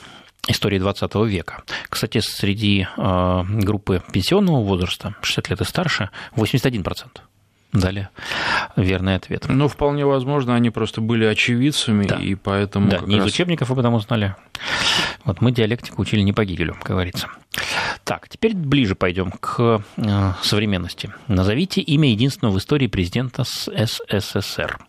истории 0.46 0.78
20 0.78 1.14
века. 1.26 1.62
Кстати, 1.88 2.18
среди 2.18 2.86
группы 2.96 4.02
пенсионного 4.12 4.62
возраста, 4.62 5.14
60 5.22 5.50
лет 5.50 5.60
и 5.62 5.64
старше, 5.64 6.10
81% 6.34 7.06
дали 7.72 8.08
верный 8.76 9.14
ответ. 9.14 9.46
Ну, 9.48 9.68
вполне 9.68 10.04
возможно, 10.04 10.54
они 10.54 10.68
просто 10.68 11.00
были 11.00 11.24
очевидцами, 11.24 12.06
да. 12.06 12.16
и 12.16 12.34
поэтому... 12.34 12.90
Да, 12.90 12.98
не 13.06 13.16
раз... 13.16 13.26
из 13.26 13.32
учебников 13.32 13.70
об 13.70 13.78
этом 13.78 13.94
узнали. 13.94 14.34
Вот 15.24 15.40
мы 15.40 15.52
диалектику 15.52 16.02
учили 16.02 16.20
не 16.20 16.32
по 16.32 16.44
Гигелю, 16.44 16.74
как 16.74 16.88
говорится. 16.88 17.28
Так, 18.10 18.28
теперь 18.28 18.56
ближе 18.56 18.96
пойдем 18.96 19.30
к 19.30 19.84
э, 19.96 20.32
современности. 20.42 21.12
Назовите 21.28 21.80
имя 21.80 22.10
единственного 22.10 22.56
в 22.56 22.58
истории 22.58 22.88
президента 22.88 23.44
СССР. 23.44 24.80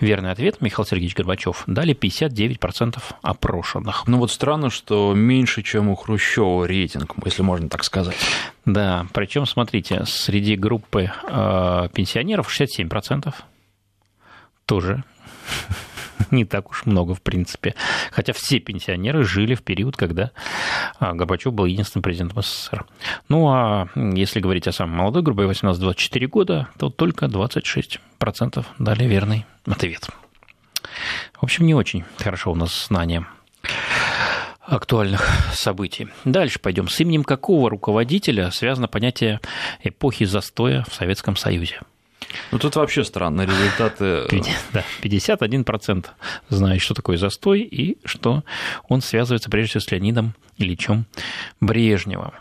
Верный 0.00 0.30
ответ 0.30 0.62
Михаил 0.62 0.86
Сергеевич 0.86 1.14
Горбачев 1.14 1.64
дали 1.66 1.94
59% 1.94 2.98
опрошенных. 3.20 4.06
Ну 4.06 4.16
вот 4.16 4.30
странно, 4.30 4.70
что 4.70 5.12
меньше, 5.12 5.62
чем 5.62 5.90
у 5.90 5.94
Хрущева 5.96 6.64
рейтинг, 6.64 7.12
если 7.26 7.42
можно 7.42 7.68
так 7.68 7.84
сказать. 7.84 8.16
Да, 8.64 9.06
причем, 9.12 9.44
смотрите, 9.44 10.04
среди 10.06 10.56
группы 10.56 11.12
э, 11.28 11.88
пенсионеров 11.92 12.48
67% 12.48 13.34
тоже 14.64 15.04
не 16.32 16.44
так 16.44 16.70
уж 16.70 16.86
много, 16.86 17.14
в 17.14 17.22
принципе. 17.22 17.74
Хотя 18.10 18.32
все 18.32 18.58
пенсионеры 18.58 19.24
жили 19.24 19.54
в 19.54 19.62
период, 19.62 19.96
когда 19.96 20.32
а, 20.98 21.12
Горбачев 21.12 21.52
был 21.52 21.66
единственным 21.66 22.02
президентом 22.02 22.42
СССР. 22.42 22.84
Ну, 23.28 23.48
а 23.48 23.88
если 23.94 24.40
говорить 24.40 24.66
о 24.66 24.72
самой 24.72 24.96
молодой 24.96 25.22
группе, 25.22 25.42
18-24 25.42 26.26
года, 26.26 26.68
то 26.78 26.90
только 26.90 27.26
26% 27.26 28.64
дали 28.78 29.04
верный 29.04 29.46
ответ. 29.66 30.08
В 31.34 31.44
общем, 31.44 31.66
не 31.66 31.74
очень 31.74 32.04
хорошо 32.18 32.52
у 32.52 32.54
нас 32.54 32.86
знание 32.86 33.26
актуальных 34.60 35.28
событий. 35.52 36.08
Дальше 36.24 36.58
пойдем. 36.58 36.88
С 36.88 37.00
именем 37.00 37.24
какого 37.24 37.68
руководителя 37.68 38.50
связано 38.50 38.88
понятие 38.88 39.40
эпохи 39.82 40.24
застоя 40.24 40.84
в 40.88 40.94
Советском 40.94 41.36
Союзе? 41.36 41.80
Ну, 42.50 42.58
тут 42.58 42.76
вообще 42.76 43.04
странно, 43.04 43.42
результаты... 43.42 44.26
Да, 44.72 44.84
51% 45.02 46.06
знают, 46.48 46.82
что 46.82 46.94
такое 46.94 47.16
застой 47.16 47.60
и 47.60 47.98
что 48.04 48.44
он 48.88 49.02
связывается 49.02 49.50
прежде 49.50 49.70
всего 49.70 49.80
с 49.80 49.90
Леонидом 49.90 50.34
Ильичем 50.58 51.06
Брежневым. 51.60 52.32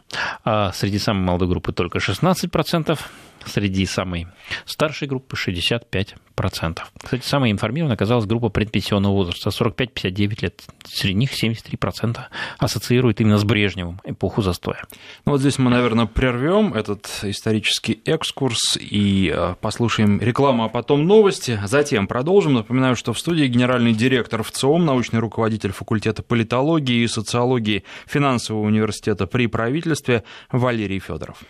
А 0.43 0.71
среди 0.73 0.99
самой 0.99 1.23
молодой 1.23 1.47
группы 1.47 1.73
только 1.73 1.99
16%, 1.99 2.99
среди 3.45 3.85
самой 3.85 4.27
старшей 4.65 5.07
группы 5.07 5.35
65%. 5.35 6.79
Кстати, 7.03 7.25
самой 7.25 7.51
информированной 7.51 7.95
оказалась 7.95 8.25
группа 8.25 8.49
предпенсионного 8.49 9.13
возраста 9.13 9.49
45-59 9.49 10.41
лет. 10.41 10.63
Среди 10.83 11.13
них 11.15 11.31
73% 11.31 12.17
ассоциируют 12.57 13.21
именно 13.21 13.37
с 13.37 13.43
Брежневым 13.43 13.99
эпоху 14.03 14.41
застоя. 14.41 14.83
Ну, 15.25 15.33
вот 15.33 15.41
здесь 15.41 15.57
мы, 15.59 15.69
наверное, 15.69 16.05
прервем 16.05 16.73
этот 16.73 17.07
исторический 17.23 18.01
экскурс 18.05 18.77
и 18.79 19.31
э, 19.33 19.55
послушаем 19.61 20.19
рекламу, 20.19 20.65
а 20.65 20.69
потом 20.69 21.05
новости. 21.05 21.59
Затем 21.65 22.07
продолжим. 22.07 22.53
Напоминаю, 22.53 22.95
что 22.95 23.13
в 23.13 23.19
студии 23.19 23.45
генеральный 23.45 23.93
директор 23.93 24.43
ВЦИОМ, 24.43 24.85
научный 24.85 25.19
руководитель 25.19 25.71
факультета 25.71 26.23
политологии 26.23 27.03
и 27.03 27.07
социологии 27.07 27.83
финансового 28.07 28.65
университета 28.65 29.27
при 29.27 29.47
правительстве 29.47 30.23
Валерий 30.51 30.99
Федоров. 30.99 31.43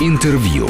Интервью. 0.00 0.68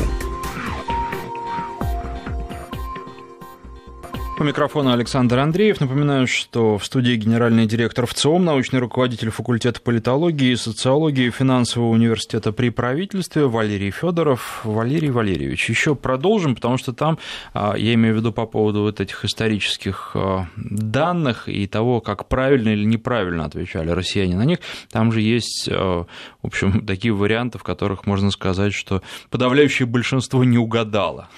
По 4.45 4.49
микрофону 4.49 4.93
Александр 4.93 5.39
Андреев. 5.39 5.81
Напоминаю, 5.81 6.27
что 6.27 6.77
в 6.77 6.85
студии 6.85 7.17
генеральный 7.17 7.65
директор 7.65 8.05
ВЦИОМ, 8.05 8.45
научный 8.45 8.79
руководитель 8.79 9.31
факультета 9.31 9.81
политологии 9.81 10.51
и 10.51 10.57
социологии 10.57 11.31
финансового 11.31 11.89
университета 11.89 12.53
при 12.53 12.69
правительстве 12.69 13.47
Валерий 13.47 13.91
Федоров. 13.91 14.61
Валерий 14.65 15.09
Валерьевич, 15.09 15.71
еще 15.71 15.95
продолжим, 15.95 16.57
потому 16.57 16.77
что 16.77 16.93
там, 16.93 17.19
а, 17.55 17.75
я 17.79 17.95
имею 17.95 18.17
в 18.17 18.19
виду 18.19 18.33
по 18.33 18.45
поводу 18.45 18.83
вот 18.83 19.01
этих 19.01 19.25
исторических 19.25 20.11
а, 20.13 20.47
данных 20.57 21.49
и 21.49 21.67
того, 21.67 22.03
как 22.03 22.29
правильно 22.29 22.69
или 22.69 22.85
неправильно 22.85 23.47
отвечали 23.47 23.89
россияне 23.93 24.37
на 24.37 24.45
них, 24.45 24.59
там 24.91 25.11
же 25.11 25.23
есть, 25.23 25.71
а, 25.73 26.05
в 26.43 26.47
общем, 26.47 26.81
такие 26.87 27.15
варианты, 27.15 27.57
в 27.57 27.63
которых 27.63 28.05
можно 28.05 28.31
сказать, 28.31 28.75
что 28.75 29.01
подавляющее 29.31 29.87
большинство 29.87 30.45
не 30.45 30.59
угадало. 30.59 31.31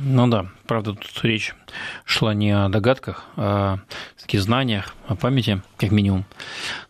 Ну 0.00 0.26
да, 0.26 0.46
правда, 0.66 0.94
тут 0.94 1.22
речь 1.22 1.54
шла 2.04 2.34
не 2.34 2.50
о 2.50 2.68
догадках, 2.68 3.24
а 3.36 3.78
о 4.26 4.38
знаниях, 4.38 4.94
о 5.06 5.16
памяти, 5.16 5.62
как 5.76 5.90
минимум. 5.90 6.24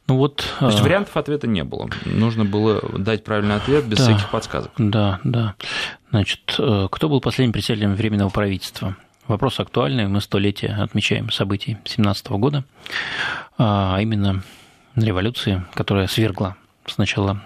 Ну 0.07 0.17
вот, 0.17 0.45
То 0.59 0.67
есть 0.67 0.81
а... 0.81 0.83
вариантов 0.83 1.17
ответа 1.17 1.47
не 1.47 1.65
было. 1.65 1.89
Нужно 2.05 2.45
было 2.45 2.81
дать 2.99 3.25
правильный 3.25 3.57
ответ 3.57 3.85
без 3.87 3.99
да, 3.99 4.05
всяких 4.05 4.31
подсказок. 4.31 4.73
Да, 4.79 5.21
да. 5.25 5.55
Значит, 6.11 6.55
э, 6.59 6.89
кто 6.91 7.09
был 7.09 7.21
последним 7.21 7.53
председателем 7.53 7.95
Временного 7.95 8.29
правительства? 8.29 8.97
Вопрос 9.27 9.61
актуальный. 9.61 10.09
Мы 10.09 10.21
столетие 10.21 10.75
отмечаем 10.75 11.31
событий 11.31 11.79
17 11.85 12.27
года, 12.33 12.65
а 13.57 13.99
именно 14.01 14.43
революции, 14.97 15.65
которая 15.75 16.07
свергла 16.07 16.57
сначала 16.87 17.41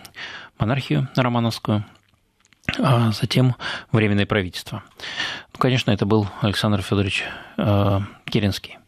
монархию 0.58 1.08
романовскую, 1.14 1.84
а 2.78 3.12
затем 3.12 3.56
Временное 3.92 4.26
правительство. 4.26 4.82
Ну, 5.52 5.58
конечно, 5.58 5.90
это 5.90 6.06
был 6.06 6.28
Александр 6.40 6.82
Федорович 6.82 7.24
э, 7.56 8.00
Керенский. 8.26 8.78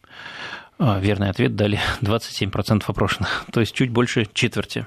А, 0.77 0.97
верный 0.99 1.29
ответ 1.29 1.55
дали 1.55 1.79
27% 2.01 2.83
опрошенных, 2.87 3.45
то 3.51 3.59
есть 3.59 3.73
чуть 3.73 3.89
больше 3.91 4.27
четверти. 4.33 4.85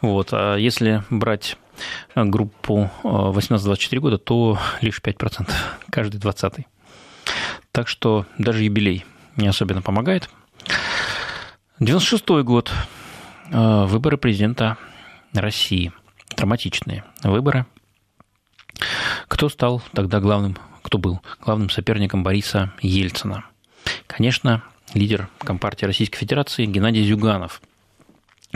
Вот. 0.00 0.28
А 0.32 0.56
если 0.56 1.02
брать 1.10 1.56
группу 2.14 2.90
18-24 3.02 3.98
года, 3.98 4.18
то 4.18 4.58
лишь 4.80 5.00
5%, 5.00 5.50
каждый 5.90 6.18
20 6.18 6.66
Так 7.72 7.88
что 7.88 8.26
даже 8.36 8.64
юбилей 8.64 9.04
не 9.36 9.48
особенно 9.48 9.80
помогает. 9.80 10.28
96 11.80 12.28
год. 12.44 12.70
Выборы 13.50 14.16
президента 14.16 14.76
России. 15.34 15.92
Драматичные 16.36 17.04
выборы– 17.22 17.66
кто 19.28 19.48
стал 19.48 19.82
тогда 19.92 20.20
главным, 20.20 20.56
кто 20.82 20.98
был 20.98 21.20
главным 21.40 21.70
соперником 21.70 22.22
Бориса 22.22 22.72
Ельцина? 22.80 23.44
Конечно, 24.06 24.62
лидер 24.94 25.28
Компартии 25.38 25.86
Российской 25.86 26.18
Федерации 26.18 26.66
Геннадий 26.66 27.04
Зюганов. 27.04 27.60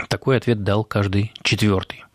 Такой 0.09 0.37
ответ 0.37 0.63
дал 0.63 0.83
каждый 0.83 1.33
четвертый. 1.41 2.05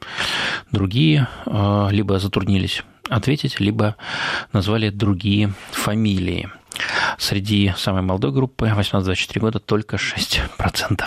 Другие 0.71 1.29
э, 1.47 1.89
либо 1.91 2.19
затруднились 2.19 2.83
ответить, 3.09 3.61
либо 3.61 3.97
назвали 4.53 4.91
другие 4.91 5.53
фамилии. 5.73 6.51
Среди 7.19 7.73
самой 7.77 8.03
молодой 8.03 8.33
группы 8.33 8.67
18-24 8.67 9.41
года 9.41 9.59
только 9.59 9.97
6% 9.97 11.03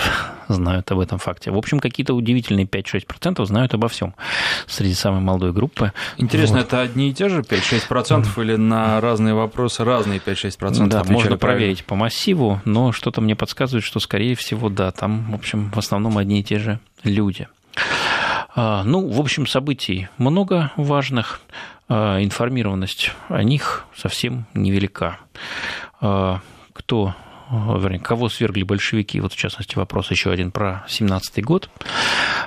знают 0.47 0.91
об 0.91 0.99
этом 0.99 1.17
факте. 1.17 1.51
В 1.51 1.57
общем, 1.57 1.79
какие-то 1.79 2.13
удивительные 2.13 2.65
5-6% 2.65 3.45
знают 3.45 3.73
обо 3.73 3.87
всем 3.87 4.15
среди 4.67 4.93
самой 4.93 5.21
молодой 5.21 5.53
группы. 5.53 5.91
Интересно, 6.17 6.57
вот. 6.57 6.67
это 6.67 6.81
одни 6.81 7.09
и 7.09 7.13
те 7.13 7.29
же 7.29 7.41
5-6% 7.41 7.89
mm. 7.89 8.41
или 8.43 8.55
на 8.55 9.01
разные 9.01 9.33
вопросы 9.33 9.83
разные 9.83 10.19
5-6%? 10.19 10.87
Да, 10.87 11.03
можно 11.03 11.37
проверить 11.37 11.85
по 11.85 11.95
массиву, 11.95 12.61
но 12.65 12.91
что-то 12.91 13.21
мне 13.21 13.35
подсказывает, 13.35 13.83
что, 13.83 13.99
скорее 13.99 14.35
всего, 14.35 14.69
да, 14.69 14.91
там, 14.91 15.31
в 15.31 15.35
общем, 15.35 15.71
в 15.71 15.77
основном 15.77 16.17
одни 16.17 16.39
и 16.39 16.43
те 16.43 16.59
же 16.59 16.79
люди. 17.03 17.47
А, 18.55 18.83
ну, 18.83 19.07
в 19.07 19.19
общем, 19.19 19.45
событий 19.45 20.07
много 20.17 20.71
важных. 20.77 21.41
А, 21.87 22.23
информированность 22.23 23.11
о 23.29 23.43
них 23.43 23.85
совсем 23.95 24.47
невелика. 24.53 25.19
А, 26.01 26.41
кто 26.73 27.13
вернее, 27.51 27.99
кого 27.99 28.27
свергли 28.27 28.63
большевики, 28.63 29.19
вот 29.19 29.33
в 29.33 29.37
частности 29.37 29.75
вопрос 29.75 30.09
еще 30.09 30.31
один 30.31 30.51
про 30.51 30.83
17 30.87 31.43
год. 31.43 31.69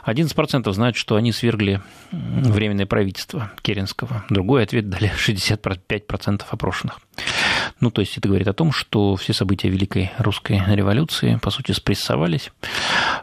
11% 0.04 0.72
знают, 0.72 0.96
что 0.96 1.14
они 1.14 1.30
свергли 1.30 1.80
Временное 2.10 2.86
правительство 2.86 3.52
Керенского. 3.62 4.24
Другой 4.28 4.64
ответ 4.64 4.88
дали 4.88 5.12
65% 5.14 6.42
опрошенных. 6.50 7.00
Ну, 7.80 7.90
то 7.90 8.00
есть 8.00 8.16
это 8.18 8.28
говорит 8.28 8.48
о 8.48 8.52
том, 8.52 8.72
что 8.72 9.16
все 9.16 9.32
события 9.32 9.68
Великой 9.68 10.10
Русской 10.18 10.62
революции, 10.66 11.38
по 11.42 11.50
сути, 11.50 11.72
спрессовались, 11.72 12.50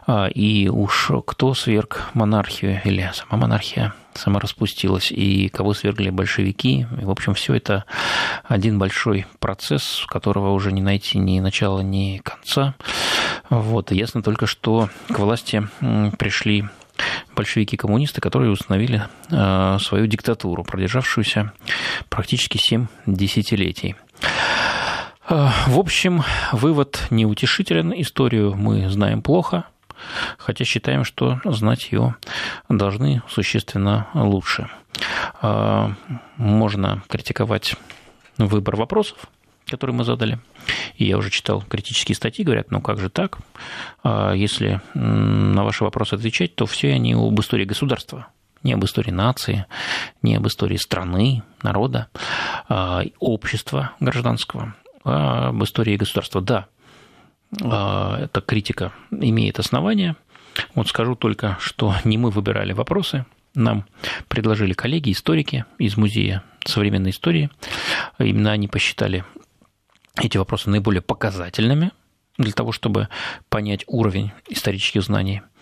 а, 0.06 0.26
и 0.26 0.68
уж 0.68 1.10
кто 1.26 1.54
сверг 1.54 2.10
монархию 2.14 2.80
или 2.84 3.10
сама 3.14 3.42
монархия 3.42 3.94
сама 4.14 4.40
распустилась, 4.40 5.12
и 5.12 5.48
кого 5.48 5.74
свергли 5.74 6.10
большевики. 6.10 6.86
И, 7.00 7.04
в 7.04 7.10
общем, 7.10 7.34
все 7.34 7.54
это 7.54 7.84
один 8.44 8.78
большой 8.78 9.26
процесс, 9.38 10.04
которого 10.08 10.52
уже 10.52 10.72
не 10.72 10.82
найти 10.82 11.18
ни 11.18 11.38
начала, 11.40 11.80
ни 11.80 12.18
конца. 12.18 12.74
Вот. 13.50 13.92
И 13.92 13.96
ясно 13.96 14.22
только, 14.22 14.46
что 14.46 14.88
к 15.08 15.18
власти 15.18 15.68
пришли 16.18 16.64
большевики-коммунисты, 17.34 18.20
которые 18.20 18.50
установили 18.50 19.06
а, 19.30 19.78
свою 19.78 20.06
диктатуру, 20.06 20.64
продержавшуюся 20.64 21.52
практически 22.08 22.56
7 22.56 22.86
десятилетий. 23.06 23.96
А, 25.28 25.52
в 25.66 25.78
общем, 25.78 26.22
вывод 26.52 27.06
неутешителен. 27.10 27.92
Историю 27.96 28.54
мы 28.54 28.88
знаем 28.88 29.22
плохо, 29.22 29.64
хотя 30.38 30.64
считаем, 30.64 31.04
что 31.04 31.40
знать 31.44 31.90
ее 31.90 32.14
должны 32.68 33.22
существенно 33.28 34.06
лучше. 34.14 34.68
А, 35.42 35.92
можно 36.36 37.02
критиковать 37.08 37.74
выбор 38.38 38.76
вопросов, 38.76 39.18
которые 39.66 39.96
мы 39.96 40.04
задали. 40.04 40.38
И 40.96 41.04
я 41.04 41.18
уже 41.18 41.30
читал 41.30 41.62
критические 41.62 42.14
статьи, 42.14 42.44
говорят, 42.44 42.70
ну 42.70 42.80
как 42.80 43.00
же 43.00 43.10
так? 43.10 43.38
А, 44.04 44.32
если 44.32 44.80
на 44.94 45.64
ваши 45.64 45.84
вопросы 45.84 46.14
отвечать, 46.14 46.54
то 46.54 46.66
все 46.66 46.92
они 46.92 47.14
об 47.14 47.38
истории 47.40 47.64
государства, 47.64 48.28
не 48.66 48.72
об 48.72 48.84
истории 48.84 49.12
нации, 49.12 49.64
не 50.22 50.34
об 50.36 50.46
истории 50.46 50.76
страны, 50.76 51.42
народа, 51.62 52.08
общества 53.18 53.92
гражданского 54.00 54.74
об 55.04 55.62
истории 55.62 55.96
государства. 55.96 56.40
Да, 56.40 56.66
а, 57.62 58.24
эта 58.24 58.40
критика 58.40 58.92
имеет 59.10 59.58
основания. 59.58 60.16
Вот 60.74 60.88
скажу 60.88 61.14
только, 61.14 61.56
что 61.60 61.94
не 62.04 62.18
мы 62.18 62.30
выбирали 62.30 62.72
вопросы, 62.72 63.24
нам 63.54 63.86
предложили 64.28 64.72
коллеги, 64.72 65.12
историки 65.12 65.64
из 65.78 65.96
Музея 65.96 66.42
современной 66.64 67.10
истории. 67.10 67.50
Именно 68.18 68.52
они 68.52 68.68
посчитали 68.68 69.24
эти 70.16 70.36
вопросы 70.36 70.70
наиболее 70.70 71.02
показательными 71.02 71.92
для 72.36 72.52
того, 72.52 72.72
чтобы 72.72 73.08
понять 73.48 73.84
уровень 73.86 74.32
исторических 74.48 75.02
знаний 75.02 75.40
а, 75.40 75.55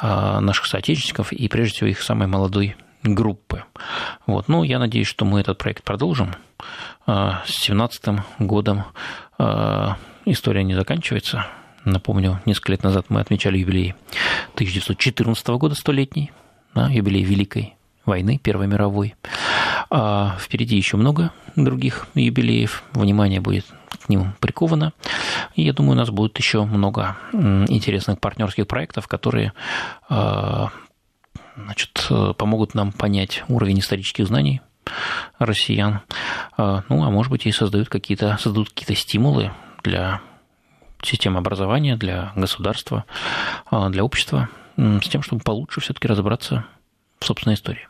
наших 0.00 0.66
соотечественников 0.66 1.32
и, 1.32 1.48
прежде 1.48 1.74
всего, 1.74 1.90
их 1.90 2.02
самой 2.02 2.26
молодой 2.26 2.76
группы. 3.02 3.64
Вот. 4.26 4.48
Ну, 4.48 4.62
я 4.62 4.78
надеюсь, 4.78 5.06
что 5.06 5.24
мы 5.24 5.40
этот 5.40 5.58
проект 5.58 5.82
продолжим. 5.82 6.34
А, 7.06 7.42
с 7.44 7.66
2017 7.66 8.04
годом 8.38 8.84
а, 9.38 9.96
история 10.24 10.62
не 10.62 10.74
заканчивается. 10.74 11.46
Напомню, 11.84 12.40
несколько 12.46 12.72
лет 12.72 12.84
назад 12.84 13.06
мы 13.08 13.20
отмечали 13.20 13.58
юбилей 13.58 13.94
1914 14.54 15.48
года, 15.48 15.74
столетний, 15.74 16.30
да, 16.74 16.88
юбилей 16.88 17.24
Великой 17.24 17.74
войны, 18.04 18.38
Первой 18.38 18.68
мировой. 18.68 19.14
А 19.90 20.36
впереди 20.38 20.76
еще 20.76 20.96
много 20.96 21.32
других 21.56 22.06
юбилеев. 22.14 22.82
Внимание 22.92 23.40
будет 23.40 23.66
к 24.04 24.08
ним 24.08 24.34
приковано. 24.40 24.92
И 25.54 25.62
я 25.62 25.72
думаю, 25.72 25.92
у 25.92 25.98
нас 25.98 26.10
будет 26.10 26.36
еще 26.38 26.64
много 26.64 27.16
интересных 27.32 28.18
партнерских 28.20 28.66
проектов, 28.66 29.06
которые 29.06 29.52
а, 30.08 30.70
значит, 31.56 32.08
помогут 32.36 32.74
нам 32.74 32.92
понять 32.92 33.44
уровень 33.48 33.78
исторических 33.80 34.26
знаний 34.26 34.60
россиян. 35.38 36.00
А, 36.56 36.82
ну, 36.88 37.04
а 37.04 37.10
может 37.10 37.30
быть, 37.30 37.46
и 37.46 37.52
создают 37.52 37.88
какие-то 37.88 38.36
создадут 38.38 38.70
какие-то 38.70 38.94
стимулы 38.94 39.52
для 39.82 40.20
системы 41.02 41.38
образования, 41.38 41.96
для 41.96 42.32
государства, 42.36 43.04
а, 43.70 43.88
для 43.88 44.04
общества, 44.04 44.48
с 44.76 45.08
тем, 45.08 45.22
чтобы 45.22 45.42
получше 45.42 45.80
все-таки 45.80 46.08
разобраться 46.08 46.64
в 47.18 47.26
собственной 47.26 47.54
истории. 47.54 47.88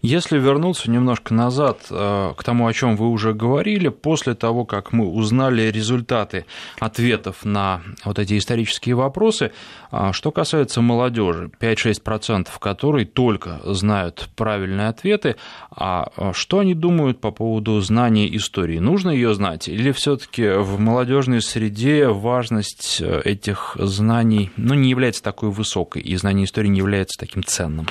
Если 0.00 0.38
вернуться 0.38 0.88
немножко 0.90 1.34
назад 1.34 1.80
э, 1.90 2.32
к 2.36 2.44
тому, 2.44 2.68
о 2.68 2.72
чем 2.72 2.94
вы 2.94 3.08
уже 3.08 3.34
говорили, 3.34 3.88
после 3.88 4.34
того, 4.34 4.64
как 4.64 4.92
мы 4.92 5.08
узнали 5.08 5.62
результаты 5.72 6.46
ответов 6.78 7.44
на 7.44 7.82
вот 8.04 8.20
эти 8.20 8.38
исторические 8.38 8.94
вопросы, 8.94 9.50
э, 9.90 10.10
что 10.12 10.30
касается 10.30 10.82
молодежи, 10.82 11.50
5-6%, 11.60 12.46
которые 12.60 13.06
только 13.06 13.60
знают 13.64 14.28
правильные 14.36 14.86
ответы, 14.86 15.34
а 15.72 16.12
э, 16.16 16.32
что 16.32 16.60
они 16.60 16.74
думают 16.74 17.20
по 17.20 17.32
поводу 17.32 17.80
знания 17.80 18.34
истории? 18.36 18.78
Нужно 18.78 19.10
ее 19.10 19.34
знать 19.34 19.66
или 19.66 19.90
все-таки 19.90 20.48
в 20.48 20.78
молодежной 20.78 21.42
среде 21.42 22.06
важность 22.06 23.00
этих 23.00 23.76
знаний 23.80 24.52
ну, 24.56 24.74
не 24.74 24.90
является 24.90 25.24
такой 25.24 25.50
высокой, 25.50 26.02
и 26.02 26.14
знание 26.14 26.44
истории 26.44 26.68
не 26.68 26.78
является 26.78 27.18
таким 27.18 27.42
ценным? 27.42 27.88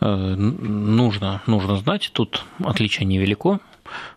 Нужно 0.00 1.40
нужно 1.46 1.76
знать, 1.76 2.10
тут 2.12 2.44
отличие 2.64 3.06
невелико. 3.06 3.60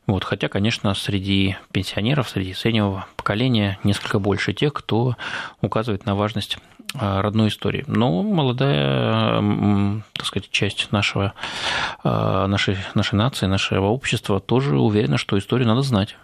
Вот, 0.07 0.23
хотя, 0.23 0.47
конечно, 0.47 0.93
среди 0.95 1.55
пенсионеров, 1.71 2.29
среди 2.29 2.53
среднего 2.53 3.05
поколения 3.15 3.77
несколько 3.83 4.19
больше 4.19 4.53
тех, 4.53 4.73
кто 4.73 5.15
указывает 5.61 6.05
на 6.05 6.15
важность 6.15 6.57
а, 6.95 7.21
родной 7.21 7.49
истории. 7.49 7.83
Но 7.87 8.23
молодая, 8.23 9.41
так 10.13 10.25
сказать, 10.25 10.49
часть 10.49 10.91
нашего, 10.91 11.33
а, 12.03 12.47
нашей, 12.47 12.77
нашей 12.95 13.15
нации, 13.15 13.45
нашего 13.45 13.87
общества 13.87 14.39
тоже 14.39 14.77
уверена, 14.79 15.17
что 15.17 15.37
историю 15.37 15.67
надо 15.67 15.81
знать. 15.81 16.15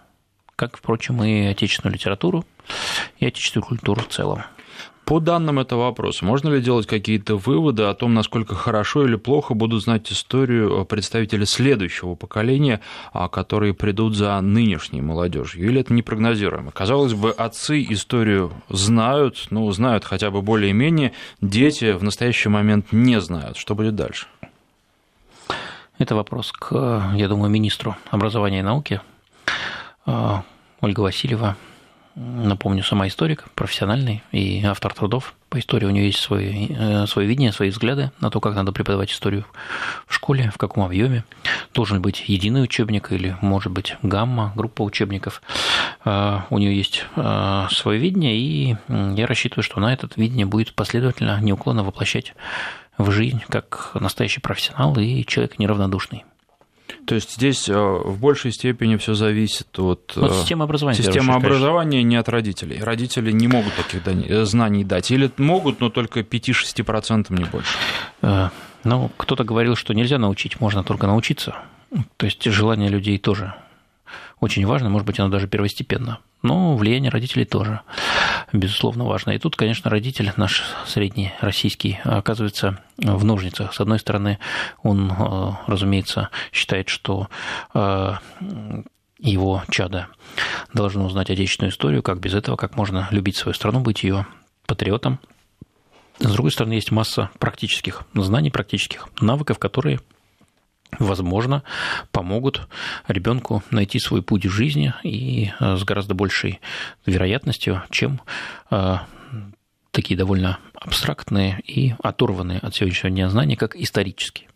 Как, 0.56 0.78
впрочем, 0.78 1.24
и 1.24 1.46
отечественную 1.48 1.94
литературу, 1.94 2.46
и 3.20 3.26
отечественную 3.26 3.68
культуру 3.68 4.02
в 4.02 4.08
целом. 4.08 4.44
По 5.06 5.20
данным 5.20 5.60
этого 5.60 5.84
вопроса, 5.84 6.26
можно 6.26 6.50
ли 6.50 6.62
делать 6.62 6.88
какие-то 6.88 7.36
выводы 7.36 7.84
о 7.84 7.94
том, 7.94 8.16
насколько 8.16 8.56
хорошо 8.56 9.06
или 9.06 9.16
плохо 9.16 9.54
будут 9.54 9.84
знать 9.84 10.12
историю 10.12 10.84
представители 10.86 11.46
следующего 11.46 12.16
поколения, 12.16 12.82
а, 13.14 13.30
которые 13.30 13.76
придут 13.76 14.16
за 14.16 14.42
нынешней 14.42 15.02
молодежью? 15.02 15.64
Или 15.64 15.82
это 15.82 15.94
непрогнозируемо? 15.94 16.72
Казалось 16.72 17.14
бы, 17.14 17.30
отцы 17.30 17.86
историю 17.88 18.52
знают, 18.70 19.46
ну, 19.52 19.72
знают 19.72 20.06
хотя 20.06 20.32
бы 20.32 20.42
более-менее, 20.42 21.12
дети 21.40 21.92
в 21.92 22.02
настоящий 22.02 22.50
момент 22.50 22.92
не 22.92 23.22
знают. 23.22 23.58
Что 23.58 23.76
будет 23.76 23.96
дальше? 23.96 24.26
Это 26.00 26.16
вопрос 26.16 26.52
к, 26.52 27.14
я 27.16 27.28
думаю, 27.28 27.52
министру 27.52 27.96
образования 28.10 28.60
и 28.60 28.64
науки 28.64 29.02
а, 30.08 30.44
Ольга 30.82 31.02
Васильева 31.02 31.56
напомню, 32.16 32.84
сама 32.84 33.08
историк, 33.08 33.46
профессиональный 33.56 34.24
и 34.32 34.64
автор 34.64 34.94
трудов 34.94 35.34
по 35.50 35.60
истории. 35.60 35.86
У 35.86 35.90
нее 35.90 36.08
есть 36.08 36.20
свое, 36.20 36.68
э, 36.70 37.08
свое 37.08 37.28
видение, 37.28 37.52
свои 37.52 37.70
взгляды 37.70 38.12
на 38.22 38.30
то, 38.30 38.40
как 38.40 38.56
надо 38.56 38.72
преподавать 38.72 39.12
историю 39.12 39.46
в 40.08 40.14
школе, 40.14 40.50
в 40.54 40.58
каком 40.58 40.84
объеме. 40.84 41.26
Должен 41.74 42.02
быть 42.02 42.24
единый 42.28 42.64
учебник 42.64 43.12
или, 43.12 43.36
может 43.42 43.72
быть, 43.72 43.98
гамма, 44.02 44.54
группа 44.56 44.82
учебников. 44.82 45.42
Э, 46.06 46.40
у 46.50 46.58
нее 46.58 46.76
есть 46.76 47.06
э, 47.16 47.68
свое 47.72 48.00
видение, 48.00 48.38
и 48.38 48.78
я 48.88 49.28
рассчитываю, 49.28 49.64
что 49.64 49.78
она 49.78 49.94
это 49.94 50.10
видение 50.16 50.46
будет 50.46 50.74
последовательно, 50.74 51.40
неуклонно 51.42 51.84
воплощать 51.84 52.34
в 52.98 53.12
жизнь 53.12 53.44
как 53.50 53.92
настоящий 53.96 54.40
профессионал 54.40 54.96
и 54.98 55.26
человек 55.26 55.60
неравнодушный. 55.60 56.24
То 57.06 57.16
есть 57.16 57.36
здесь 57.36 57.70
э, 57.70 57.74
в 57.74 58.20
большей 58.20 58.52
степени 58.52 58.98
все 58.98 59.14
зависит 59.14 59.68
от, 59.80 60.18
от 60.18 60.32
э, 60.32 60.34
системы 60.34 60.64
образования. 60.64 60.98
Системы 60.98 61.34
образования 61.34 62.04
не 62.04 62.16
от 62.16 62.30
родителей. 62.30 62.80
Родители 62.82 63.32
не 63.32 63.48
могут 63.48 63.74
таких 63.76 64.02
э, 64.06 64.46
знаний 64.46 64.84
дать. 64.84 65.12
Или 65.12 65.32
могут, 65.38 65.80
но 65.80 65.90
только 65.90 66.22
5-6% 66.22 67.34
не 67.34 67.46
больше. 67.46 67.78
Ну, 68.84 69.12
кто-то 69.18 69.44
говорил, 69.44 69.76
что 69.76 69.94
нельзя 69.94 70.20
научить, 70.20 70.60
можно 70.60 70.84
только 70.84 71.08
научиться. 71.08 71.56
То 72.18 72.26
есть 72.26 72.44
желание 72.44 72.90
людей 72.90 73.18
тоже 73.18 73.56
очень 74.40 74.66
важно, 74.66 74.90
может 74.90 75.08
быть, 75.08 75.20
оно 75.20 75.30
даже 75.30 75.48
первостепенно. 75.48 76.20
Но 76.46 76.76
влияние 76.76 77.10
родителей 77.10 77.46
тоже, 77.46 77.82
безусловно, 78.54 79.04
важно. 79.04 79.32
И 79.32 79.40
тут, 79.40 79.56
конечно, 79.56 79.90
родитель 79.90 80.32
наш 80.38 80.62
средний 80.86 81.34
российский 81.42 82.00
оказывается 82.04 82.78
в 82.98 83.26
ножницах. 83.26 83.74
С 83.74 83.82
одной 83.82 83.98
стороны, 83.98 84.38
он, 84.84 85.12
э, 85.12 85.52
разумеется, 85.66 86.30
считает, 86.52 86.90
что 86.90 87.30
э, 87.74 88.14
его 89.18 89.64
чада 89.72 90.08
должно 90.72 91.06
узнать 91.06 91.32
отечественную 91.32 91.72
историю, 91.72 92.04
как 92.04 92.20
без 92.20 92.36
этого, 92.36 92.58
как 92.58 92.78
можно 92.78 93.08
любить 93.10 93.38
свою 93.38 93.56
страну, 93.56 93.80
быть 93.80 94.04
ее 94.04 94.28
патриотом. 94.68 95.20
С 96.20 96.32
другой 96.32 96.52
стороны, 96.52 96.74
есть 96.74 96.92
масса 96.92 97.32
практических 97.40 98.04
знаний, 98.14 98.52
практических 98.52 99.08
навыков, 99.20 99.58
которые 99.58 100.00
возможно, 101.00 101.64
помогут 102.12 102.68
ребенку 103.08 103.64
найти 103.72 104.00
свой 104.00 104.22
путь 104.22 104.46
в 104.46 104.50
жизни 104.50 104.94
и 105.04 105.52
э, 105.60 105.78
с 105.78 105.84
гораздо 105.84 106.14
большей 106.14 106.60
вероятностью, 107.06 107.84
чем 107.90 108.22
э, 108.72 108.98
такие 109.92 110.18
довольно 110.18 110.60
абстрактные 110.74 111.60
и 111.62 111.96
оторванные 112.02 112.60
от 112.60 112.76
сегодняшнего 112.76 113.12
дня 113.12 113.30
знания, 113.30 113.58
как 113.58 113.76
исторические. 113.76 114.50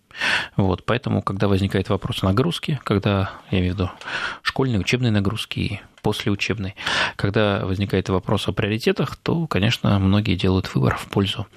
Вот, 0.55 0.85
поэтому, 0.85 1.21
когда 1.21 1.47
возникает 1.47 1.89
вопрос 1.89 2.21
нагрузки, 2.21 2.79
когда, 2.83 3.31
я 3.51 3.59
имею 3.59 3.73
в 3.73 3.77
виду, 3.77 3.91
школьные, 4.41 4.79
учебные 4.79 5.11
нагрузки 5.11 5.59
и 5.59 5.81
послеучебной, 6.01 6.75
когда 7.15 7.65
возникает 7.65 8.09
вопрос 8.09 8.47
о 8.47 8.53
приоритетах, 8.53 9.15
то, 9.17 9.47
конечно, 9.47 9.99
многие 9.99 10.35
делают 10.35 10.73
выбор 10.73 10.95
в 10.97 11.07
пользу 11.07 11.47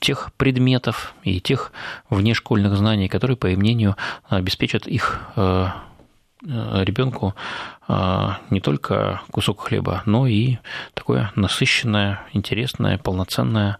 тех 0.00 0.32
предметов 0.36 1.14
и 1.22 1.40
тех 1.40 1.72
внешкольных 2.08 2.76
знаний, 2.76 3.08
которые, 3.08 3.36
по 3.36 3.46
их 3.46 3.58
мнению, 3.58 3.96
обеспечат 4.28 4.86
их 4.86 5.20
э, 5.36 5.66
ребенку 6.42 7.34
э, 7.88 8.28
не 8.50 8.60
только 8.60 9.20
кусок 9.30 9.60
хлеба, 9.60 10.02
но 10.06 10.26
и 10.26 10.56
такое 10.94 11.32
насыщенное, 11.34 12.20
интересное, 12.32 12.98
полноценное 12.98 13.78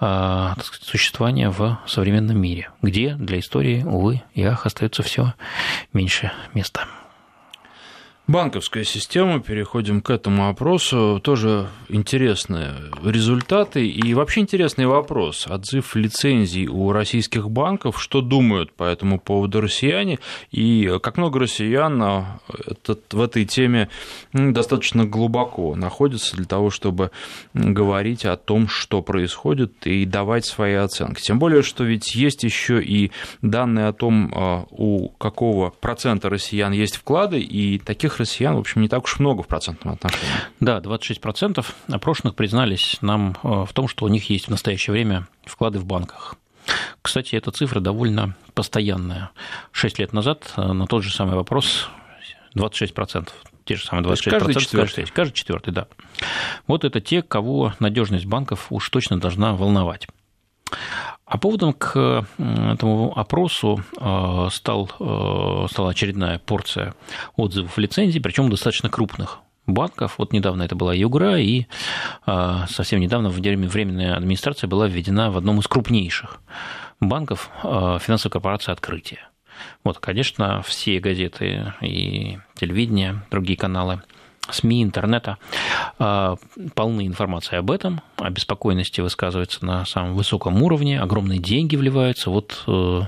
э, 0.00 0.52
сказать, 0.62 0.82
существование 0.82 1.50
в 1.50 1.78
современном 1.86 2.40
мире, 2.40 2.70
где 2.82 3.14
для 3.14 3.38
истории, 3.38 3.82
увы 3.84 4.22
и 4.34 4.42
ах, 4.42 4.66
остается 4.66 5.02
все 5.02 5.34
меньше 5.92 6.32
места. 6.54 6.86
Банковская 8.30 8.84
система, 8.84 9.40
переходим 9.40 10.00
к 10.00 10.08
этому 10.08 10.48
опросу. 10.48 11.20
Тоже 11.20 11.66
интересные 11.88 12.74
результаты 13.04 13.88
и 13.88 14.14
вообще 14.14 14.42
интересный 14.42 14.86
вопрос. 14.86 15.48
Отзыв 15.48 15.96
лицензий 15.96 16.68
у 16.68 16.92
российских 16.92 17.50
банков. 17.50 18.00
Что 18.00 18.20
думают 18.20 18.72
по 18.72 18.84
этому 18.84 19.18
поводу 19.18 19.60
россияне? 19.60 20.20
И 20.52 20.96
как 21.02 21.16
много 21.16 21.40
россиян 21.40 22.00
этот, 22.66 23.12
в 23.12 23.20
этой 23.20 23.46
теме 23.46 23.88
достаточно 24.32 25.04
глубоко 25.06 25.74
находятся 25.74 26.36
для 26.36 26.46
того, 26.46 26.70
чтобы 26.70 27.10
говорить 27.52 28.24
о 28.24 28.36
том, 28.36 28.68
что 28.68 29.02
происходит 29.02 29.88
и 29.88 30.04
давать 30.04 30.46
свои 30.46 30.74
оценки. 30.74 31.20
Тем 31.20 31.40
более, 31.40 31.62
что 31.62 31.82
ведь 31.82 32.14
есть 32.14 32.44
еще 32.44 32.80
и 32.80 33.10
данные 33.42 33.88
о 33.88 33.92
том, 33.92 34.32
а, 34.32 34.66
у 34.70 35.08
какого 35.08 35.70
процента 35.70 36.30
россиян 36.30 36.70
есть 36.70 36.94
вклады, 36.94 37.40
и 37.40 37.80
таких 37.80 38.19
россиян, 38.20 38.54
в 38.54 38.58
общем, 38.58 38.80
не 38.80 38.88
так 38.88 39.04
уж 39.04 39.18
много 39.18 39.42
в 39.42 39.48
процентном 39.48 39.94
отношении. 39.94 40.26
Да, 40.60 40.78
26% 40.78 41.64
опрошенных 41.88 42.34
признались 42.34 42.98
нам 43.00 43.36
э, 43.42 43.64
в 43.66 43.72
том, 43.72 43.88
что 43.88 44.04
у 44.04 44.08
них 44.08 44.30
есть 44.30 44.46
в 44.46 44.50
настоящее 44.50 44.92
время 44.92 45.26
вклады 45.44 45.78
в 45.78 45.84
банках. 45.84 46.36
Кстати, 47.02 47.34
эта 47.36 47.50
цифра 47.50 47.80
довольно 47.80 48.36
постоянная. 48.54 49.30
Шесть 49.72 49.98
лет 49.98 50.12
назад 50.12 50.52
э, 50.56 50.72
на 50.72 50.86
тот 50.86 51.02
же 51.02 51.12
самый 51.12 51.34
вопрос 51.34 51.88
26%. 52.56 53.28
Те 53.64 53.76
же 53.76 53.84
самые 53.84 54.04
26%. 54.06 54.30
Каждый 54.30 54.54
четвертый. 54.54 55.06
Каждый 55.06 55.34
четвертый, 55.34 55.72
да. 55.72 55.86
Вот 56.66 56.84
это 56.84 57.00
те, 57.00 57.22
кого 57.22 57.74
надежность 57.78 58.26
банков 58.26 58.66
уж 58.70 58.88
точно 58.90 59.20
должна 59.20 59.54
волновать. 59.54 60.08
А 61.30 61.38
поводом 61.38 61.72
к 61.74 62.26
этому 62.38 63.16
опросу 63.16 63.84
э, 64.00 64.48
стал, 64.50 64.90
э, 64.98 65.66
стала 65.70 65.90
очередная 65.90 66.40
порция 66.40 66.92
отзывов 67.36 67.78
лицензий, 67.78 68.20
причем 68.20 68.50
достаточно 68.50 68.90
крупных 68.90 69.38
банков. 69.64 70.16
Вот 70.18 70.32
недавно 70.32 70.64
это 70.64 70.74
была 70.74 70.92
Югра, 70.92 71.38
и 71.38 71.66
э, 72.26 72.56
совсем 72.68 72.98
недавно 72.98 73.30
временная 73.30 74.16
администрация 74.16 74.66
была 74.66 74.88
введена 74.88 75.30
в 75.30 75.38
одном 75.38 75.60
из 75.60 75.68
крупнейших 75.68 76.40
банков 76.98 77.48
финансовой 77.62 78.32
корпорации 78.32 78.72
«Открытие». 78.72 79.20
Вот, 79.84 80.00
конечно, 80.00 80.62
все 80.62 80.98
газеты 80.98 81.74
и 81.80 82.38
телевидение, 82.56 83.22
другие 83.30 83.56
каналы 83.56 84.02
СМИ, 84.52 84.82
интернета 84.82 85.38
а, 85.98 86.36
полны 86.74 87.06
информации 87.06 87.56
об 87.56 87.70
этом, 87.70 88.00
о 88.16 88.30
беспокойности 88.30 89.00
высказывается 89.00 89.64
на 89.64 89.84
самом 89.84 90.14
высоком 90.14 90.62
уровне, 90.62 91.00
огромные 91.00 91.38
деньги 91.38 91.76
вливаются. 91.76 92.30
Вот 92.30 92.64
э, 92.66 93.02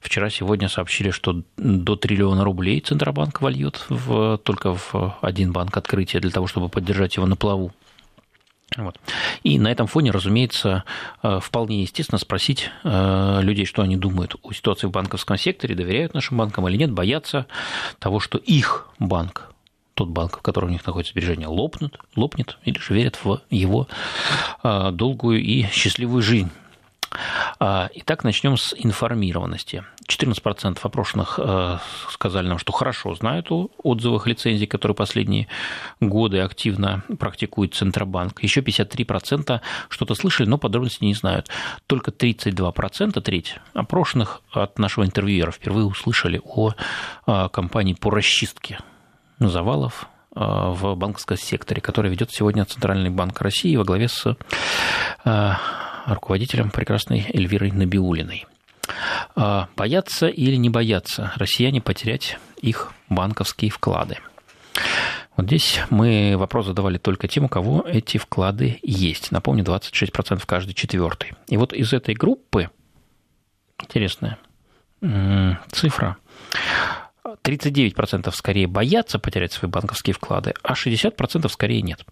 вчера, 0.00 0.30
сегодня 0.30 0.68
сообщили, 0.68 1.10
что 1.10 1.42
до 1.56 1.96
триллиона 1.96 2.44
рублей 2.44 2.80
Центробанк 2.80 3.40
вольет 3.40 3.84
в, 3.88 4.38
только 4.38 4.74
в 4.74 5.16
один 5.20 5.52
банк 5.52 5.76
открытия 5.76 6.20
для 6.20 6.30
того, 6.30 6.46
чтобы 6.46 6.68
поддержать 6.68 7.16
его 7.16 7.26
на 7.26 7.36
плаву. 7.36 7.72
Вот. 8.76 9.00
И 9.42 9.58
на 9.58 9.68
этом 9.68 9.86
фоне, 9.86 10.10
разумеется, 10.10 10.84
э, 11.22 11.40
вполне 11.42 11.82
естественно 11.82 12.18
спросить 12.18 12.70
э, 12.84 13.40
людей, 13.42 13.64
что 13.64 13.82
они 13.82 13.96
думают 13.96 14.36
о 14.42 14.52
ситуации 14.52 14.86
в 14.86 14.90
банковском 14.90 15.38
секторе, 15.38 15.74
доверяют 15.74 16.14
нашим 16.14 16.36
банкам 16.36 16.68
или 16.68 16.76
нет, 16.76 16.92
боятся 16.92 17.46
того, 17.98 18.20
что 18.20 18.36
их 18.38 18.88
банк 18.98 19.52
тот 19.98 20.10
банк, 20.10 20.38
в 20.38 20.42
котором 20.42 20.68
у 20.68 20.70
них 20.70 20.86
находится 20.86 21.12
сбережения, 21.12 21.48
лопнут, 21.48 21.98
лопнет, 22.14 22.56
или 22.64 22.78
же 22.78 22.94
верят 22.94 23.18
в 23.24 23.40
его 23.50 23.88
а, 24.62 24.92
долгую 24.92 25.42
и 25.42 25.64
счастливую 25.72 26.22
жизнь. 26.22 26.50
А, 27.58 27.90
итак, 27.94 28.22
начнем 28.22 28.56
с 28.56 28.76
информированности. 28.78 29.82
14% 30.08 30.78
опрошенных 30.80 31.40
а, 31.42 31.80
сказали 32.10 32.46
нам, 32.46 32.58
что 32.58 32.70
хорошо 32.70 33.12
знают 33.16 33.50
о 33.50 33.70
отзывах 33.82 34.28
лицензий, 34.28 34.68
которые 34.68 34.94
последние 34.94 35.48
годы 35.98 36.38
активно 36.38 37.02
практикует 37.18 37.74
Центробанк. 37.74 38.40
Еще 38.44 38.60
53% 38.60 39.60
что-то 39.88 40.14
слышали, 40.14 40.48
но 40.48 40.58
подробностей 40.58 41.08
не 41.08 41.14
знают. 41.14 41.48
Только 41.88 42.12
32%, 42.12 43.20
треть 43.20 43.56
опрошенных 43.74 44.42
от 44.52 44.78
нашего 44.78 45.04
интервьюера 45.04 45.50
впервые 45.50 45.86
услышали 45.86 46.40
о 46.44 46.74
компании 47.48 47.94
по 47.94 48.10
расчистке 48.10 48.78
завалов 49.38 50.08
э, 50.34 50.40
в 50.40 50.94
банковском 50.94 51.36
секторе, 51.36 51.80
который 51.80 52.10
ведет 52.10 52.30
сегодня 52.30 52.64
Центральный 52.64 53.10
банк 53.10 53.40
России 53.40 53.76
во 53.76 53.84
главе 53.84 54.08
с 54.08 54.36
э, 55.24 55.52
руководителем 56.06 56.70
прекрасной 56.70 57.26
Эльвирой 57.32 57.70
Набиулиной. 57.70 58.46
Э, 59.36 59.66
боятся 59.76 60.26
или 60.26 60.56
не 60.56 60.70
боятся 60.70 61.32
россияне 61.36 61.80
потерять 61.80 62.38
их 62.60 62.92
банковские 63.08 63.70
вклады? 63.70 64.18
Вот 65.36 65.46
здесь 65.46 65.80
мы 65.90 66.34
вопрос 66.36 66.66
задавали 66.66 66.98
только 66.98 67.28
тем, 67.28 67.44
у 67.44 67.48
кого 67.48 67.84
эти 67.86 68.18
вклады 68.18 68.80
есть. 68.82 69.30
Напомню, 69.30 69.62
26% 69.62 70.42
каждый 70.44 70.74
четвертый. 70.74 71.34
И 71.46 71.56
вот 71.56 71.72
из 71.72 71.92
этой 71.92 72.14
группы, 72.14 72.70
интересная 73.80 74.38
цифра, 75.70 76.16
39% 77.42 78.32
скорее 78.34 78.66
боятся 78.66 79.18
потерять 79.18 79.52
свои 79.52 79.70
банковские 79.70 80.14
вклады, 80.14 80.54
а 80.62 80.74
60% 80.74 81.48
скорее 81.48 81.82
нет. 81.82 82.04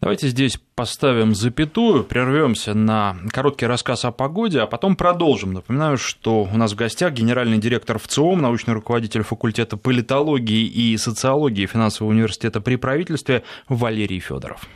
Давайте 0.00 0.28
здесь 0.28 0.58
поставим 0.74 1.34
запятую, 1.34 2.04
прервемся 2.04 2.74
на 2.74 3.16
короткий 3.30 3.66
рассказ 3.66 4.04
о 4.04 4.12
погоде, 4.12 4.60
а 4.60 4.66
потом 4.66 4.96
продолжим. 4.96 5.52
Напоминаю, 5.52 5.98
что 5.98 6.48
у 6.50 6.56
нас 6.56 6.72
в 6.72 6.76
гостях 6.76 7.12
генеральный 7.12 7.58
директор 7.58 7.98
ВЦИОМ, 7.98 8.40
научный 8.40 8.74
руководитель 8.74 9.22
факультета 9.22 9.76
политологии 9.76 10.64
и 10.66 10.96
социологии 10.96 11.66
финансового 11.66 12.12
университета 12.12 12.60
при 12.60 12.76
правительстве 12.76 13.42
Валерий 13.68 14.20
Федоров. 14.20 14.66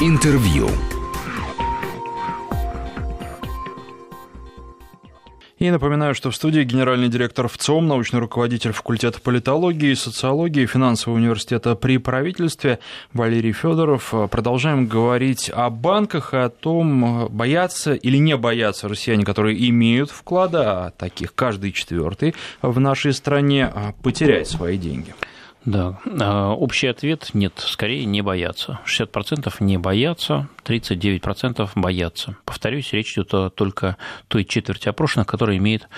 Интервью. 0.00 0.68
И 5.66 5.70
напоминаю, 5.72 6.14
что 6.14 6.30
в 6.30 6.36
студии 6.36 6.62
генеральный 6.62 7.08
директор 7.08 7.48
ВЦОМ, 7.48 7.88
научный 7.88 8.20
руководитель 8.20 8.70
факультета 8.70 9.20
политологии 9.20 9.90
и 9.90 9.94
социологии 9.96 10.64
финансового 10.64 11.18
университета 11.18 11.74
при 11.74 11.98
правительстве 11.98 12.78
Валерий 13.12 13.50
Федоров. 13.50 14.14
Продолжаем 14.30 14.86
говорить 14.86 15.50
о 15.52 15.68
банках 15.70 16.34
и 16.34 16.36
о 16.36 16.50
том, 16.50 17.26
боятся 17.30 17.94
или 17.94 18.16
не 18.16 18.36
боятся 18.36 18.86
россияне, 18.86 19.24
которые 19.24 19.68
имеют 19.70 20.12
вклады, 20.12 20.58
а 20.58 20.92
таких 20.96 21.34
каждый 21.34 21.72
четвертый 21.72 22.36
в 22.62 22.78
нашей 22.78 23.12
стране, 23.12 23.72
потерять 24.04 24.46
свои 24.46 24.78
деньги. 24.78 25.16
Да, 25.66 25.98
а, 26.20 26.52
общий 26.52 26.86
ответ– 26.86 27.30
нет, 27.34 27.54
скорее 27.58 28.04
не 28.04 28.22
боятся. 28.22 28.78
60% 28.86 29.52
не 29.58 29.78
боятся, 29.78 30.48
39% 30.64 31.68
боятся. 31.74 32.36
Повторюсь, 32.44 32.92
речь 32.92 33.14
идет 33.14 33.34
о 33.34 33.50
только 33.50 33.96
той 34.28 34.44
четверти 34.44 34.88
опрошенных, 34.88 35.26
которые 35.26 35.58
имеют 35.58 35.88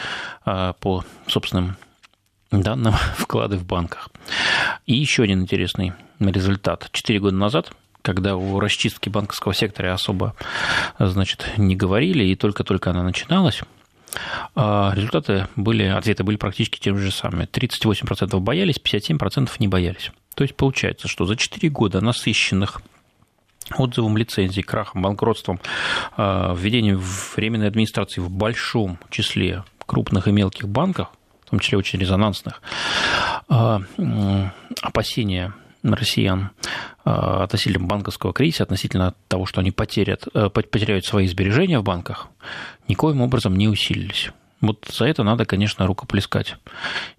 а, 0.47 0.73
по 0.73 1.05
собственным 1.27 1.77
данным 2.51 2.95
вклады 3.19 3.59
в 3.59 3.67
банках. 3.67 4.09
И 4.87 4.95
еще 4.95 5.25
один 5.25 5.43
интересный 5.43 5.93
результат. 6.19 6.89
Четыре 6.93 7.21
года 7.21 7.37
назад 7.37 7.71
когда 8.01 8.37
о 8.37 8.59
расчистке 8.59 9.11
банковского 9.11 9.53
сектора 9.53 9.93
особо 9.93 10.35
значит, 10.99 11.45
не 11.59 11.77
говорили, 11.77 12.25
и 12.25 12.37
только-только 12.37 12.91
она 12.91 13.03
начиналась, 13.03 13.61
результаты 14.57 15.49
были, 15.57 15.85
ответы 15.85 16.25
были 16.25 16.37
практически 16.37 16.79
теми 16.79 16.99
же 16.99 17.11
самыми. 17.11 17.45
38% 17.45 18.39
боялись, 18.41 18.81
57% 18.83 19.51
не 19.59 19.69
боялись. 19.69 20.11
То 20.35 20.45
есть 20.45 20.57
получается, 20.57 21.09
что 21.09 21.25
за 21.25 21.37
4 21.37 21.69
года 21.69 22.01
насыщенных 22.01 22.81
отзывом 23.77 24.17
лицензий, 24.17 24.63
крахом, 24.63 25.03
банкротством, 25.03 25.61
а, 26.17 26.55
введением 26.55 27.03
временной 27.37 27.69
администрации 27.69 28.21
в 28.21 28.31
большом 28.31 28.99
числе 29.11 29.65
крупных 29.87 30.29
и 30.29 30.33
мелких 30.33 30.69
банках, 30.69 31.13
в 31.45 31.51
том 31.51 31.59
числе 31.59 31.79
очень 31.79 31.99
резонансных, 31.99 32.63
а, 33.49 33.81
опасения 34.83 35.55
россиян 35.95 36.51
а, 37.05 37.45
относительно 37.45 37.87
банковского 37.87 38.33
кризиса, 38.33 38.65
относительно 38.65 39.15
того, 39.29 39.47
что 39.47 39.61
они 39.61 39.71
потерят, 39.71 40.27
э, 40.35 40.49
потеряют 40.51 41.05
свои 41.05 41.27
сбережения 41.27 41.79
в 41.79 41.85
банках, 41.85 42.29
никоим 42.89 43.21
образом 43.21 43.57
не 43.57 43.69
усилились. 43.69 44.31
Вот 44.61 44.87
за 44.93 45.05
это 45.07 45.23
надо, 45.23 45.45
конечно, 45.45 45.87
рукоплескать 45.87 46.57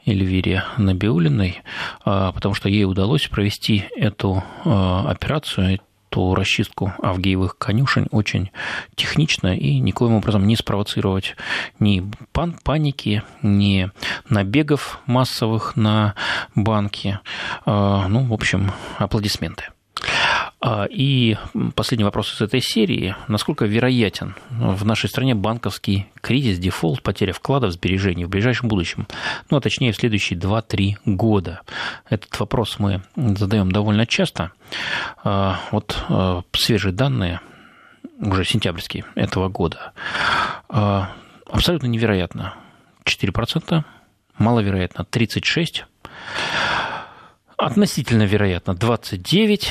Эльвире 0.05 0.65
Набиулиной, 0.77 1.61
а, 2.03 2.31
потому 2.31 2.53
что 2.53 2.69
ей 2.69 2.85
удалось 2.85 3.27
провести 3.27 3.85
эту 3.95 4.43
операцию, 4.63 5.79
ту 6.09 6.35
расчистку 6.35 6.93
авгиевых 7.01 7.57
конюшень 7.57 8.07
очень 8.11 8.51
технично 8.95 9.55
и 9.55 9.79
никоим 9.79 10.13
образом 10.13 10.47
не 10.47 10.55
спровоцировать 10.55 11.35
ни 11.79 12.03
пан 12.31 12.57
паники, 12.63 13.23
ни 13.41 13.89
набегов 14.29 14.99
массовых 15.05 15.75
на 15.75 16.15
банки. 16.55 17.19
А, 17.65 18.07
ну, 18.07 18.25
в 18.25 18.33
общем, 18.33 18.71
аплодисменты. 18.97 19.65
А, 20.61 20.85
и 20.89 21.37
последний 21.75 22.03
вопрос 22.03 22.33
из 22.33 22.41
этой 22.41 22.61
серии. 22.61 23.15
Насколько 23.27 23.65
вероятен 23.65 24.35
в 24.49 24.85
нашей 24.85 25.09
стране 25.09 25.33
банковский 25.33 26.07
кризис, 26.21 26.59
дефолт, 26.59 27.01
потеря 27.01 27.31
вкладов, 27.31 27.71
сбережений 27.71 28.25
в 28.25 28.29
ближайшем 28.29 28.67
будущем? 28.67 29.07
Ну, 29.49 29.57
а 29.57 29.61
точнее, 29.61 29.93
в 29.93 29.95
следующие 29.95 30.37
2-3 30.37 30.97
года. 31.05 31.61
Этот 32.09 32.37
вопрос 32.39 32.77
мы 32.77 33.01
задаем 33.15 33.71
довольно 33.71 34.05
часто. 34.05 34.51
А, 35.23 35.61
вот 35.71 35.97
а, 36.09 36.43
свежие 36.51 36.91
данные, 36.91 37.39
уже 38.19 38.43
сентябрьские 38.43 39.05
этого 39.15 39.47
года, 39.47 39.93
абсолютно 40.67 41.87
невероятно. 41.87 42.55
4%, 43.05 43.83
маловероятно 44.37 45.03
36%, 45.09 45.83
относительно 47.55 48.23
вероятно 48.23 48.71
29%, 48.71 49.69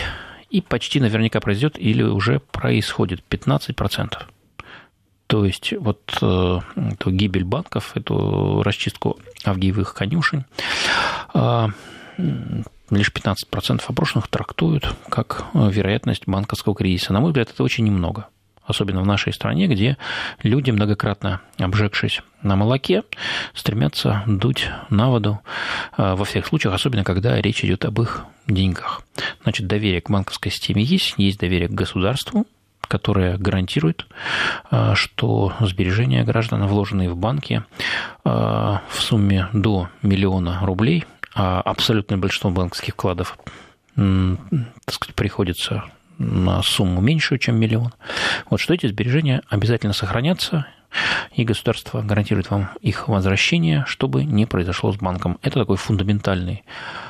и 0.50 0.60
почти 0.60 1.00
наверняка 1.00 1.40
произойдет 1.40 1.78
или 1.78 2.02
уже 2.02 2.40
происходит 2.40 3.22
15%. 3.28 4.22
То 5.26 5.44
есть 5.44 5.74
вот 5.78 6.18
э, 6.22 6.58
эту 6.76 7.10
гибель 7.10 7.44
банков, 7.44 7.92
эту 7.94 8.62
расчистку 8.62 9.18
авгиевых 9.44 9.94
конюшень, 9.94 10.44
э, 11.34 11.66
лишь 12.90 13.12
15% 13.12 13.82
опрошенных 13.86 14.28
трактуют 14.28 14.94
как 15.10 15.44
вероятность 15.52 16.26
банковского 16.26 16.74
кризиса. 16.74 17.12
На 17.12 17.20
мой 17.20 17.30
взгляд, 17.30 17.50
это 17.50 17.62
очень 17.62 17.84
немного 17.84 18.28
особенно 18.68 19.02
в 19.02 19.06
нашей 19.06 19.32
стране, 19.32 19.66
где 19.66 19.96
люди, 20.42 20.70
многократно 20.70 21.40
обжегшись 21.58 22.20
на 22.42 22.54
молоке, 22.54 23.02
стремятся 23.54 24.22
дуть 24.26 24.68
на 24.90 25.08
воду 25.08 25.40
э, 25.96 26.14
во 26.14 26.24
всех 26.24 26.46
случаях, 26.46 26.74
особенно 26.74 27.02
когда 27.02 27.40
речь 27.40 27.64
идет 27.64 27.84
об 27.84 28.00
их 28.00 28.24
деньгах. 28.46 29.02
Значит, 29.42 29.66
доверие 29.66 30.00
к 30.00 30.10
банковской 30.10 30.52
системе 30.52 30.82
есть, 30.82 31.14
есть 31.16 31.40
доверие 31.40 31.68
к 31.68 31.72
государству, 31.72 32.46
которое 32.82 33.38
гарантирует, 33.38 34.06
э, 34.70 34.94
что 34.94 35.54
сбережения 35.60 36.22
граждан, 36.24 36.66
вложенные 36.66 37.10
в 37.10 37.16
банки 37.16 37.64
э, 38.24 38.28
в 38.28 39.00
сумме 39.00 39.48
до 39.52 39.88
миллиона 40.02 40.60
рублей, 40.62 41.04
а 41.34 41.60
абсолютное 41.62 42.18
большинство 42.18 42.50
банковских 42.50 42.94
вкладов 42.94 43.38
так 43.98 44.94
сказать, 44.94 45.14
приходится 45.16 45.84
на 46.18 46.62
сумму 46.62 47.00
меньшую, 47.00 47.38
чем 47.38 47.58
миллион, 47.58 47.94
вот 48.50 48.60
что 48.60 48.74
эти 48.74 48.86
сбережения 48.86 49.42
обязательно 49.48 49.92
сохранятся 49.92 50.66
и 51.34 51.44
государство 51.44 52.02
гарантирует 52.02 52.50
вам 52.50 52.70
их 52.80 53.08
возвращение, 53.08 53.84
чтобы 53.86 54.24
не 54.24 54.46
произошло 54.46 54.92
с 54.92 54.96
банком. 54.96 55.38
Это 55.42 55.60
такой 55.60 55.76
фундаментальный 55.76 56.64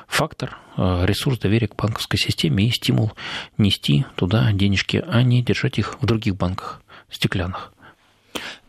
фактор, 0.08 0.58
э, 0.76 1.04
ресурс 1.06 1.38
доверия 1.38 1.68
к 1.68 1.76
банковской 1.76 2.18
системе 2.18 2.66
и 2.66 2.70
стимул 2.70 3.12
нести 3.56 4.04
туда 4.16 4.50
денежки, 4.52 5.04
а 5.06 5.22
не 5.22 5.42
держать 5.42 5.78
их 5.78 5.96
в 6.00 6.06
других 6.06 6.36
банках 6.36 6.82
стеклянных. 7.10 7.72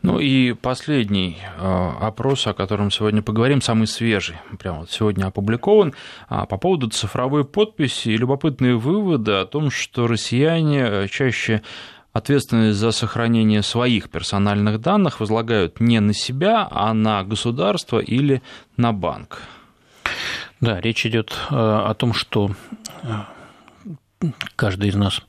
Ну 0.02 0.18
и 0.18 0.54
последний 0.54 1.38
э, 1.58 1.90
опрос, 2.00 2.46
о 2.46 2.54
котором 2.54 2.90
сегодня 2.90 3.22
поговорим, 3.22 3.60
самый 3.60 3.86
свежий, 3.86 4.36
прямо 4.58 4.80
вот 4.80 4.90
сегодня 4.90 5.26
опубликован, 5.26 5.94
а, 6.28 6.46
по 6.46 6.56
поводу 6.56 6.88
цифровой 6.88 7.44
подписи 7.44 8.08
и 8.08 8.16
любопытные 8.16 8.76
выводы 8.76 9.32
о 9.32 9.44
том, 9.44 9.70
что 9.70 10.06
россияне 10.06 10.80
э, 10.80 11.08
чаще 11.08 11.62
ответственность 12.14 12.78
за 12.78 12.92
сохранение 12.92 13.62
своих 13.62 14.08
персональных 14.08 14.80
данных 14.80 15.20
возлагают 15.20 15.80
не 15.80 16.00
на 16.00 16.14
себя, 16.14 16.66
а 16.70 16.94
на 16.94 17.22
государство 17.22 17.98
или 17.98 18.42
на 18.78 18.92
банк. 18.92 19.42
Да, 20.60 20.80
речь 20.80 21.04
идет 21.04 21.32
э, 21.50 21.54
о 21.54 21.92
том, 21.94 22.14
что 22.14 22.52
каждый 24.56 24.88
из 24.88 24.94
нас 24.94 25.20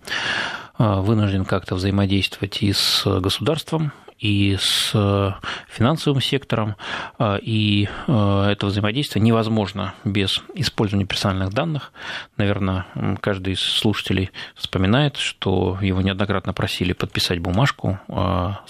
вынужден 0.78 1.46
как-то 1.46 1.76
взаимодействовать 1.76 2.64
и 2.64 2.74
с 2.74 3.06
государством, 3.20 3.92
и 4.22 4.56
с 4.60 4.92
э, 4.94 5.32
финансовым 5.68 6.22
сектором, 6.22 6.76
э, 7.18 7.40
и 7.42 7.90
э, 8.08 8.50
это 8.52 8.68
взаимодействие 8.68 9.22
невозможно 9.24 9.96
без 10.06 10.44
использования 10.54 11.06
персональных 11.06 11.54
данных. 11.54 11.92
Наверное, 12.38 12.86
каждый 13.20 13.54
из 13.54 13.60
слушателей 13.60 14.30
вспоминает, 14.56 15.18
что 15.18 15.80
его 15.82 16.02
неоднократно 16.02 16.54
просили 16.54 16.94
подписать 16.94 17.40
бумажку 17.40 18.00
о 18.08 18.62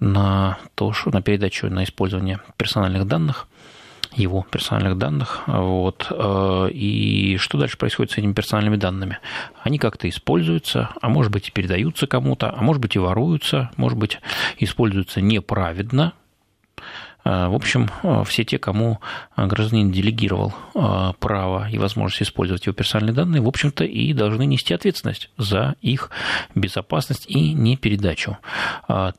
на 0.00 0.58
то, 0.74 0.92
что 0.92 1.10
на 1.10 1.20
передачу 1.20 1.68
на 1.68 1.84
использование 1.84 2.40
персональных 2.56 3.06
данных 3.06 3.46
его 4.14 4.46
персональных 4.50 4.98
данных. 4.98 5.42
Вот. 5.46 6.06
Э, 6.10 6.68
и 6.70 7.36
что 7.38 7.58
дальше 7.58 7.76
происходит 7.76 8.12
с 8.12 8.18
этими 8.18 8.32
персональными 8.32 8.76
данными? 8.76 9.18
Они 9.62 9.78
как-то 9.78 10.08
используются, 10.08 10.90
а 11.00 11.08
может 11.08 11.32
быть 11.32 11.48
и 11.48 11.52
передаются 11.52 12.06
кому-то, 12.06 12.54
а 12.56 12.62
может 12.62 12.80
быть 12.80 12.96
и 12.96 12.98
воруются, 12.98 13.70
может 13.76 13.98
быть 13.98 14.20
используются 14.58 15.20
неправедно, 15.20 16.12
в 17.24 17.54
общем, 17.54 17.88
э, 18.02 18.22
все 18.26 18.44
те, 18.44 18.58
кому 18.58 19.00
э, 19.36 19.46
гражданин 19.46 19.90
делегировал 19.90 20.54
право 21.20 21.68
и 21.70 21.78
возможность 21.78 22.22
использовать 22.22 22.66
его 22.66 22.74
персональные 22.74 23.14
данные, 23.14 23.42
в 23.42 23.48
общем-то, 23.48 23.84
и 23.84 24.12
должны 24.12 24.44
нести 24.44 24.74
ответственность 24.74 25.30
за 25.38 25.76
их 25.80 26.10
безопасность 26.54 27.26
и 27.28 27.52
непередачу 27.52 28.38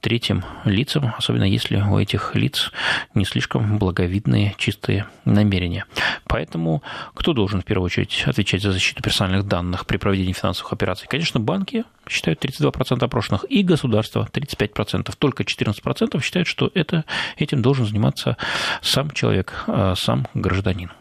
третьим 0.02 0.44
лицам, 0.66 1.14
особенно 1.18 1.46
если 1.46 1.78
у 1.78 1.98
этих 1.98 2.36
лиц 2.36 2.72
не 3.14 3.24
слишком 3.24 3.78
благовидные 3.78 4.54
чистые 4.58 5.08
намерения. 5.24 5.86
Поэтому 6.28 6.84
кто 7.14 7.34
должен 7.34 7.62
в 7.62 7.66
первую 7.66 7.86
очередь 7.86 8.24
отвечать 8.26 8.62
за 8.62 8.74
защиту 8.74 9.02
персональных 9.02 9.48
данных 9.48 9.86
при 9.86 9.98
проведении 9.98 10.34
финансовых 10.34 10.74
операций? 10.74 11.08
Конечно, 11.08 11.40
банки 11.40 11.86
считают 12.08 12.44
32% 12.44 13.04
опрошенных 13.04 13.46
и 13.50 13.64
государство 13.64 14.28
35%. 14.32 15.14
Только 15.18 15.44
14% 15.44 16.22
считают, 16.22 16.48
что 16.48 16.72
это, 16.74 17.06
этим 17.38 17.62
должен 17.62 17.86
заниматься 17.96 18.38
сам 18.82 19.10
человек, 19.12 19.54
а, 19.68 19.96
сам 19.96 20.28
гражданин. 20.34 20.92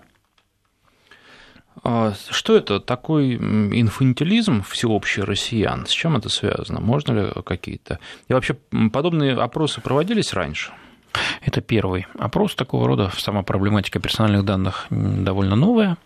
А 1.83 2.13
что 2.31 2.57
это 2.57 2.81
такой 2.81 3.35
инфантилизм 3.35 4.63
всеобщий 4.63 5.23
россиян? 5.23 5.87
С 5.87 5.91
чем 5.91 6.17
это 6.17 6.29
связано? 6.29 6.81
Можно 6.81 7.13
ли 7.13 7.43
какие-то... 7.45 7.99
И 8.29 8.33
вообще 8.33 8.55
подобные 8.93 9.35
опросы 9.35 9.81
проводились 9.81 10.33
раньше? 10.33 10.73
Это 11.43 11.61
первый 11.61 12.07
опрос 12.19 12.55
такого 12.55 12.87
рода. 12.87 13.11
Сама 13.19 13.43
проблематика 13.43 14.01
персональных 14.01 14.45
данных 14.45 14.87
довольно 14.91 15.57
новая. 15.57 15.97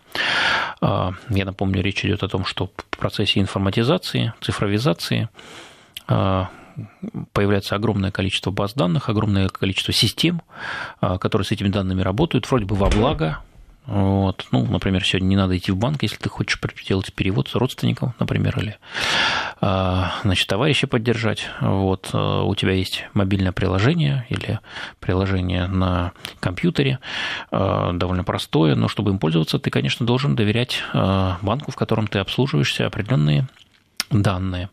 А, 0.81 1.13
я 1.29 1.45
напомню, 1.45 1.81
речь 1.81 2.03
идет 2.03 2.23
о 2.23 2.27
том, 2.27 2.45
что 2.45 2.71
в 2.75 2.97
процессе 2.97 3.39
информатизации, 3.39 4.33
цифровизации 4.41 5.29
появляется 7.33 7.75
огромное 7.75 8.11
количество 8.11 8.51
баз 8.51 8.73
данных, 8.73 9.09
огромное 9.09 9.49
количество 9.49 9.93
систем, 9.93 10.41
а, 11.01 11.17
которые 11.17 11.45
с 11.45 11.51
этими 11.51 11.69
данными 11.69 12.01
работают, 12.01 12.49
вроде 12.49 12.65
бы 12.65 12.75
во 12.75 12.89
благо 12.89 13.39
вот. 13.89 14.45
Ну, 14.51 14.67
например, 14.67 15.03
сегодня 15.03 15.29
не 15.29 15.35
надо 15.35 15.57
идти 15.57 15.71
в 15.71 15.77
банк, 15.77 16.03
если 16.03 16.17
ты 16.17 16.29
хочешь 16.29 16.61
делать 16.87 17.11
перевод 17.11 17.47
с 17.49 17.55
родственником, 17.55 18.13
например, 18.19 18.59
или 18.59 18.77
а, 19.61 20.13
значит, 20.23 20.47
товарища 20.47 20.85
поддержать. 20.85 21.47
Вот. 21.59 22.11
А, 22.13 22.43
у 22.43 22.53
тебя 22.53 22.73
есть 22.73 23.05
мобильное 23.15 23.51
приложение 23.51 24.27
или 24.29 24.59
приложение 24.99 25.65
на 25.65 26.11
компьютере, 26.39 26.99
довольно 27.51 28.23
простое, 28.23 28.75
но 28.75 28.87
чтобы 28.87 29.09
им 29.11 29.17
пользоваться, 29.17 29.57
ты, 29.57 29.71
конечно, 29.71 30.05
должен 30.05 30.35
доверять 30.35 30.83
банку, 30.93 31.71
в 31.71 31.75
котором 31.75 32.07
ты 32.07 32.19
обслуживаешься 32.19 32.85
определенные 32.85 33.47
данные, 34.09 34.69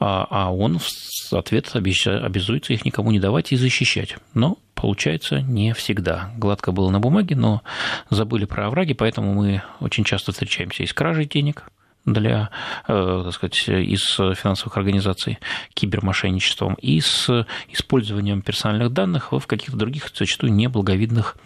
а, 0.00 0.26
а 0.30 0.52
он 0.52 0.78
в 0.78 1.32
ответ 1.32 1.70
обязуется 1.74 2.72
их 2.72 2.84
никому 2.84 3.10
не 3.10 3.20
давать 3.20 3.52
и 3.52 3.56
защищать. 3.56 4.16
Но 4.34 4.58
получается 4.74 5.40
не 5.40 5.74
всегда. 5.74 6.30
Гладко 6.36 6.72
было 6.72 6.90
на 6.90 7.00
бумаге, 7.00 7.36
но 7.36 7.62
забыли 8.10 8.44
про 8.44 8.66
овраги, 8.66 8.92
поэтому 8.92 9.34
мы 9.34 9.62
очень 9.80 10.04
часто 10.04 10.32
встречаемся 10.32 10.82
и 10.82 10.86
с 10.86 10.92
кражей 10.92 11.26
денег, 11.26 11.64
для, 12.12 12.50
э, 12.86 13.22
так 13.24 13.32
сказать, 13.34 13.68
из 13.68 14.02
финансовых 14.16 14.76
организаций 14.76 15.38
кибермошенничеством 15.74 16.74
и 16.74 17.00
с 17.00 17.46
использованием 17.68 18.42
персональных 18.42 18.92
данных 18.92 19.32
в 19.32 19.46
каких-то 19.46 19.76
других, 19.76 20.10
зачастую, 20.14 20.52
неблаговидных 20.52 21.36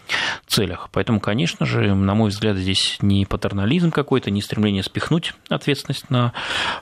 целях. 0.46 0.88
Поэтому, 0.92 1.20
конечно 1.20 1.66
же, 1.66 1.94
на 1.94 2.14
мой 2.14 2.31
взгляд, 2.31 2.57
здесь 2.57 2.98
не 3.01 3.27
патернализм 3.27 3.90
какой-то, 3.90 4.31
не 4.31 4.42
стремление 4.42 4.83
спихнуть 4.83 5.35
ответственность 5.48 6.11
на, 6.11 6.33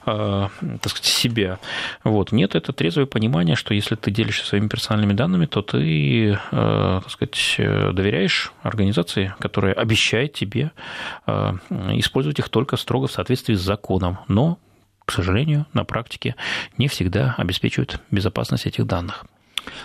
э, 0.06 0.48
так 0.60 0.90
сказать, 0.90 1.06
себя. 1.06 1.58
Вот. 2.04 2.32
Нет, 2.32 2.54
это 2.54 2.72
трезвое 2.72 3.06
понимание, 3.06 3.56
что 3.56 3.74
если 3.74 3.94
ты 3.94 4.10
делишься 4.10 4.46
своими 4.46 4.68
персональными 4.68 5.12
данными, 5.12 5.46
то 5.46 5.62
ты, 5.62 6.32
э, 6.32 6.36
так 6.50 7.10
сказать, 7.10 7.56
доверяешь 7.58 8.52
организации, 8.62 9.34
которая 9.38 9.72
обещает 9.74 10.32
тебе 10.32 10.72
использовать 11.26 12.38
их 12.38 12.48
только 12.48 12.76
строго 12.76 13.06
в 13.06 13.12
соответствии 13.12 13.54
с 13.54 13.60
законом, 13.70 14.18
но, 14.26 14.59
к 15.04 15.12
сожалению, 15.12 15.64
на 15.72 15.85
практике 15.85 16.35
не 16.76 16.88
всегда 16.88 17.37
обеспечивают 17.38 18.00
безопасность 18.11 18.66
этих 18.66 18.85
данных. 18.85 19.24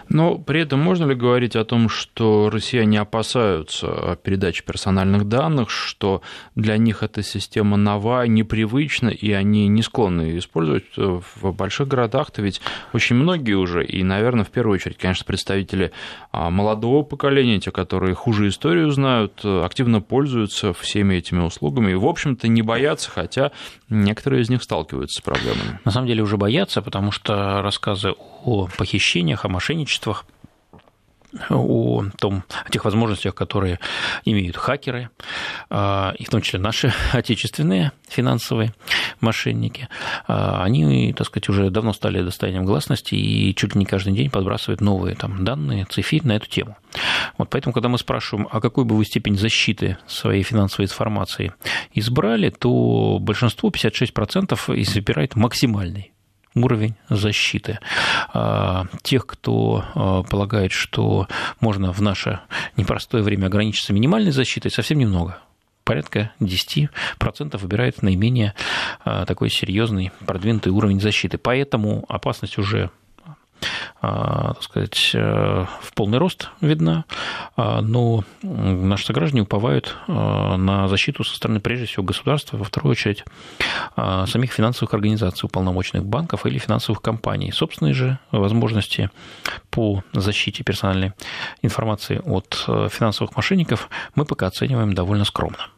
Но 0.07 0.37
при 0.37 0.61
этом 0.61 0.79
можно 0.79 1.05
ли 1.05 1.15
говорить 1.15 1.55
о 1.55 1.65
том, 1.65 1.89
что 1.89 2.49
россияне 2.49 2.99
опасаются 2.99 4.17
передачи 4.23 4.63
персональных 4.63 5.27
данных, 5.27 5.69
что 5.69 6.21
для 6.55 6.77
них 6.77 7.03
эта 7.03 7.21
система 7.21 7.75
нова, 7.75 8.25
непривычна, 8.27 9.09
и 9.09 9.31
они 9.31 9.67
не 9.67 9.81
склонны 9.81 10.37
использовать 10.37 10.85
в 10.95 11.51
больших 11.51 11.87
городах-то 11.87 12.45
ведь 12.45 12.61
очень 12.93 13.15
многие 13.15 13.53
уже, 13.53 13.83
и, 13.83 14.03
наверное, 14.03 14.45
в 14.45 14.49
первую 14.49 14.75
очередь, 14.75 14.97
конечно, 14.97 15.25
представители 15.25 15.91
а, 16.31 16.49
молодого 16.49 17.03
поколения, 17.03 17.59
те, 17.59 17.71
которые 17.71 18.13
хуже 18.13 18.47
историю 18.47 18.91
знают, 18.91 19.43
активно 19.43 19.99
пользуются 20.01 20.73
всеми 20.73 21.15
этими 21.15 21.41
услугами 21.41 21.91
и, 21.91 21.95
в 21.95 22.05
общем-то, 22.05 22.47
не 22.47 22.61
боятся, 22.61 23.09
хотя 23.09 23.51
некоторые 23.89 24.43
из 24.43 24.49
них 24.49 24.63
сталкиваются 24.63 25.21
с 25.21 25.23
проблемами. 25.23 25.79
На 25.83 25.91
самом 25.91 26.07
деле 26.07 26.21
уже 26.21 26.37
боятся, 26.37 26.81
потому 26.81 27.11
что 27.11 27.61
рассказы 27.61 28.13
о 28.43 28.67
похищениях, 28.77 29.45
о 29.45 29.49
мошенничествах, 29.65 30.25
о, 31.49 32.05
том, 32.17 32.43
о 32.65 32.69
тех 32.69 32.85
возможностях, 32.85 33.35
которые 33.35 33.79
имеют 34.23 34.55
хакеры, 34.55 35.09
а, 35.69 36.13
и 36.17 36.23
в 36.23 36.29
том 36.29 36.41
числе 36.41 36.59
наши 36.59 36.93
отечественные 37.11 37.91
финансовые 38.07 38.73
мошенники, 39.19 39.89
а, 40.27 40.63
они, 40.63 41.11
так 41.13 41.27
сказать, 41.27 41.49
уже 41.49 41.71
давно 41.71 41.91
стали 41.91 42.21
достоянием 42.21 42.63
гласности 42.63 43.15
и 43.15 43.53
чуть 43.53 43.73
ли 43.73 43.79
не 43.79 43.85
каждый 43.85 44.13
день 44.13 44.29
подбрасывают 44.29 44.79
новые 44.79 45.15
там, 45.15 45.43
данные, 45.43 45.85
цифры 45.89 46.21
на 46.23 46.37
эту 46.37 46.47
тему. 46.47 46.77
Вот 47.37 47.49
поэтому, 47.49 47.73
когда 47.73 47.89
мы 47.89 47.97
спрашиваем, 47.97 48.47
а 48.49 48.61
какой 48.61 48.85
бы 48.85 48.95
вы 48.95 49.03
степень 49.03 49.37
защиты 49.37 49.97
своей 50.07 50.43
финансовой 50.43 50.85
информации 50.85 51.51
избрали, 51.93 52.49
то 52.49 53.17
большинство, 53.19 53.69
56%, 53.71 54.55
избирает 54.81 55.35
максимальный 55.35 56.14
уровень 56.55 56.95
защиты. 57.09 57.79
А, 58.33 58.85
тех, 59.01 59.25
кто 59.25 59.83
а, 59.93 60.23
полагает, 60.23 60.71
что 60.71 61.27
можно 61.59 61.91
в 61.91 62.01
наше 62.01 62.39
непростое 62.77 63.23
время 63.23 63.47
ограничиться 63.47 63.93
минимальной 63.93 64.31
защитой, 64.31 64.69
совсем 64.69 64.97
немного 64.97 65.39
порядка 65.85 66.31
10% 66.41 66.89
выбирает 67.57 68.01
наименее 68.01 68.53
а, 69.03 69.25
такой 69.25 69.49
серьезный 69.49 70.11
продвинутый 70.25 70.71
уровень 70.73 70.99
защиты. 70.99 71.37
Поэтому 71.37 72.03
опасность 72.09 72.57
уже 72.57 72.89
так 74.01 74.61
сказать, 74.61 75.11
в 75.13 75.93
полный 75.95 76.17
рост 76.17 76.49
видна, 76.61 77.05
но 77.57 78.23
наши 78.43 79.05
сограждане 79.05 79.43
уповают 79.43 79.97
на 80.07 80.87
защиту 80.87 81.23
со 81.23 81.35
стороны, 81.35 81.59
прежде 81.59 81.85
всего, 81.85 82.03
государства, 82.03 82.57
во 82.57 82.63
вторую 82.63 82.91
очередь, 82.91 83.23
самих 83.95 84.51
финансовых 84.51 84.93
организаций, 84.93 85.47
уполномоченных 85.47 86.05
банков 86.05 86.45
или 86.45 86.57
финансовых 86.57 87.01
компаний. 87.01 87.51
Собственные 87.51 87.93
же 87.93 88.19
возможности 88.31 89.09
по 89.69 90.03
защите 90.13 90.63
персональной 90.63 91.13
информации 91.61 92.21
от 92.23 92.53
финансовых 92.91 93.35
мошенников 93.35 93.89
мы 94.15 94.25
пока 94.25 94.47
оцениваем 94.47 94.93
довольно 94.93 95.25
скромно. 95.25 95.69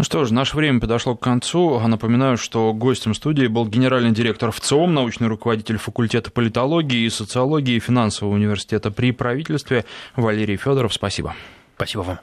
Ну 0.00 0.04
что 0.04 0.24
ж, 0.24 0.30
наше 0.30 0.56
время 0.56 0.80
подошло 0.80 1.14
к 1.14 1.20
концу. 1.20 1.78
Напоминаю, 1.78 2.38
что 2.38 2.72
гостем 2.72 3.12
студии 3.12 3.48
был 3.48 3.66
генеральный 3.66 4.12
директор 4.12 4.50
ВЦИОМ, 4.50 4.94
научный 4.94 5.28
руководитель 5.28 5.76
факультета 5.76 6.30
политологии 6.30 7.04
и 7.04 7.10
социологии 7.10 7.78
финансового 7.78 8.32
университета 8.32 8.90
при 8.90 9.12
правительстве 9.12 9.84
Валерий 10.16 10.56
Федоров. 10.56 10.94
Спасибо. 10.94 11.34
Спасибо 11.76 12.00
вам. 12.00 12.18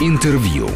Интервью. 0.00 0.68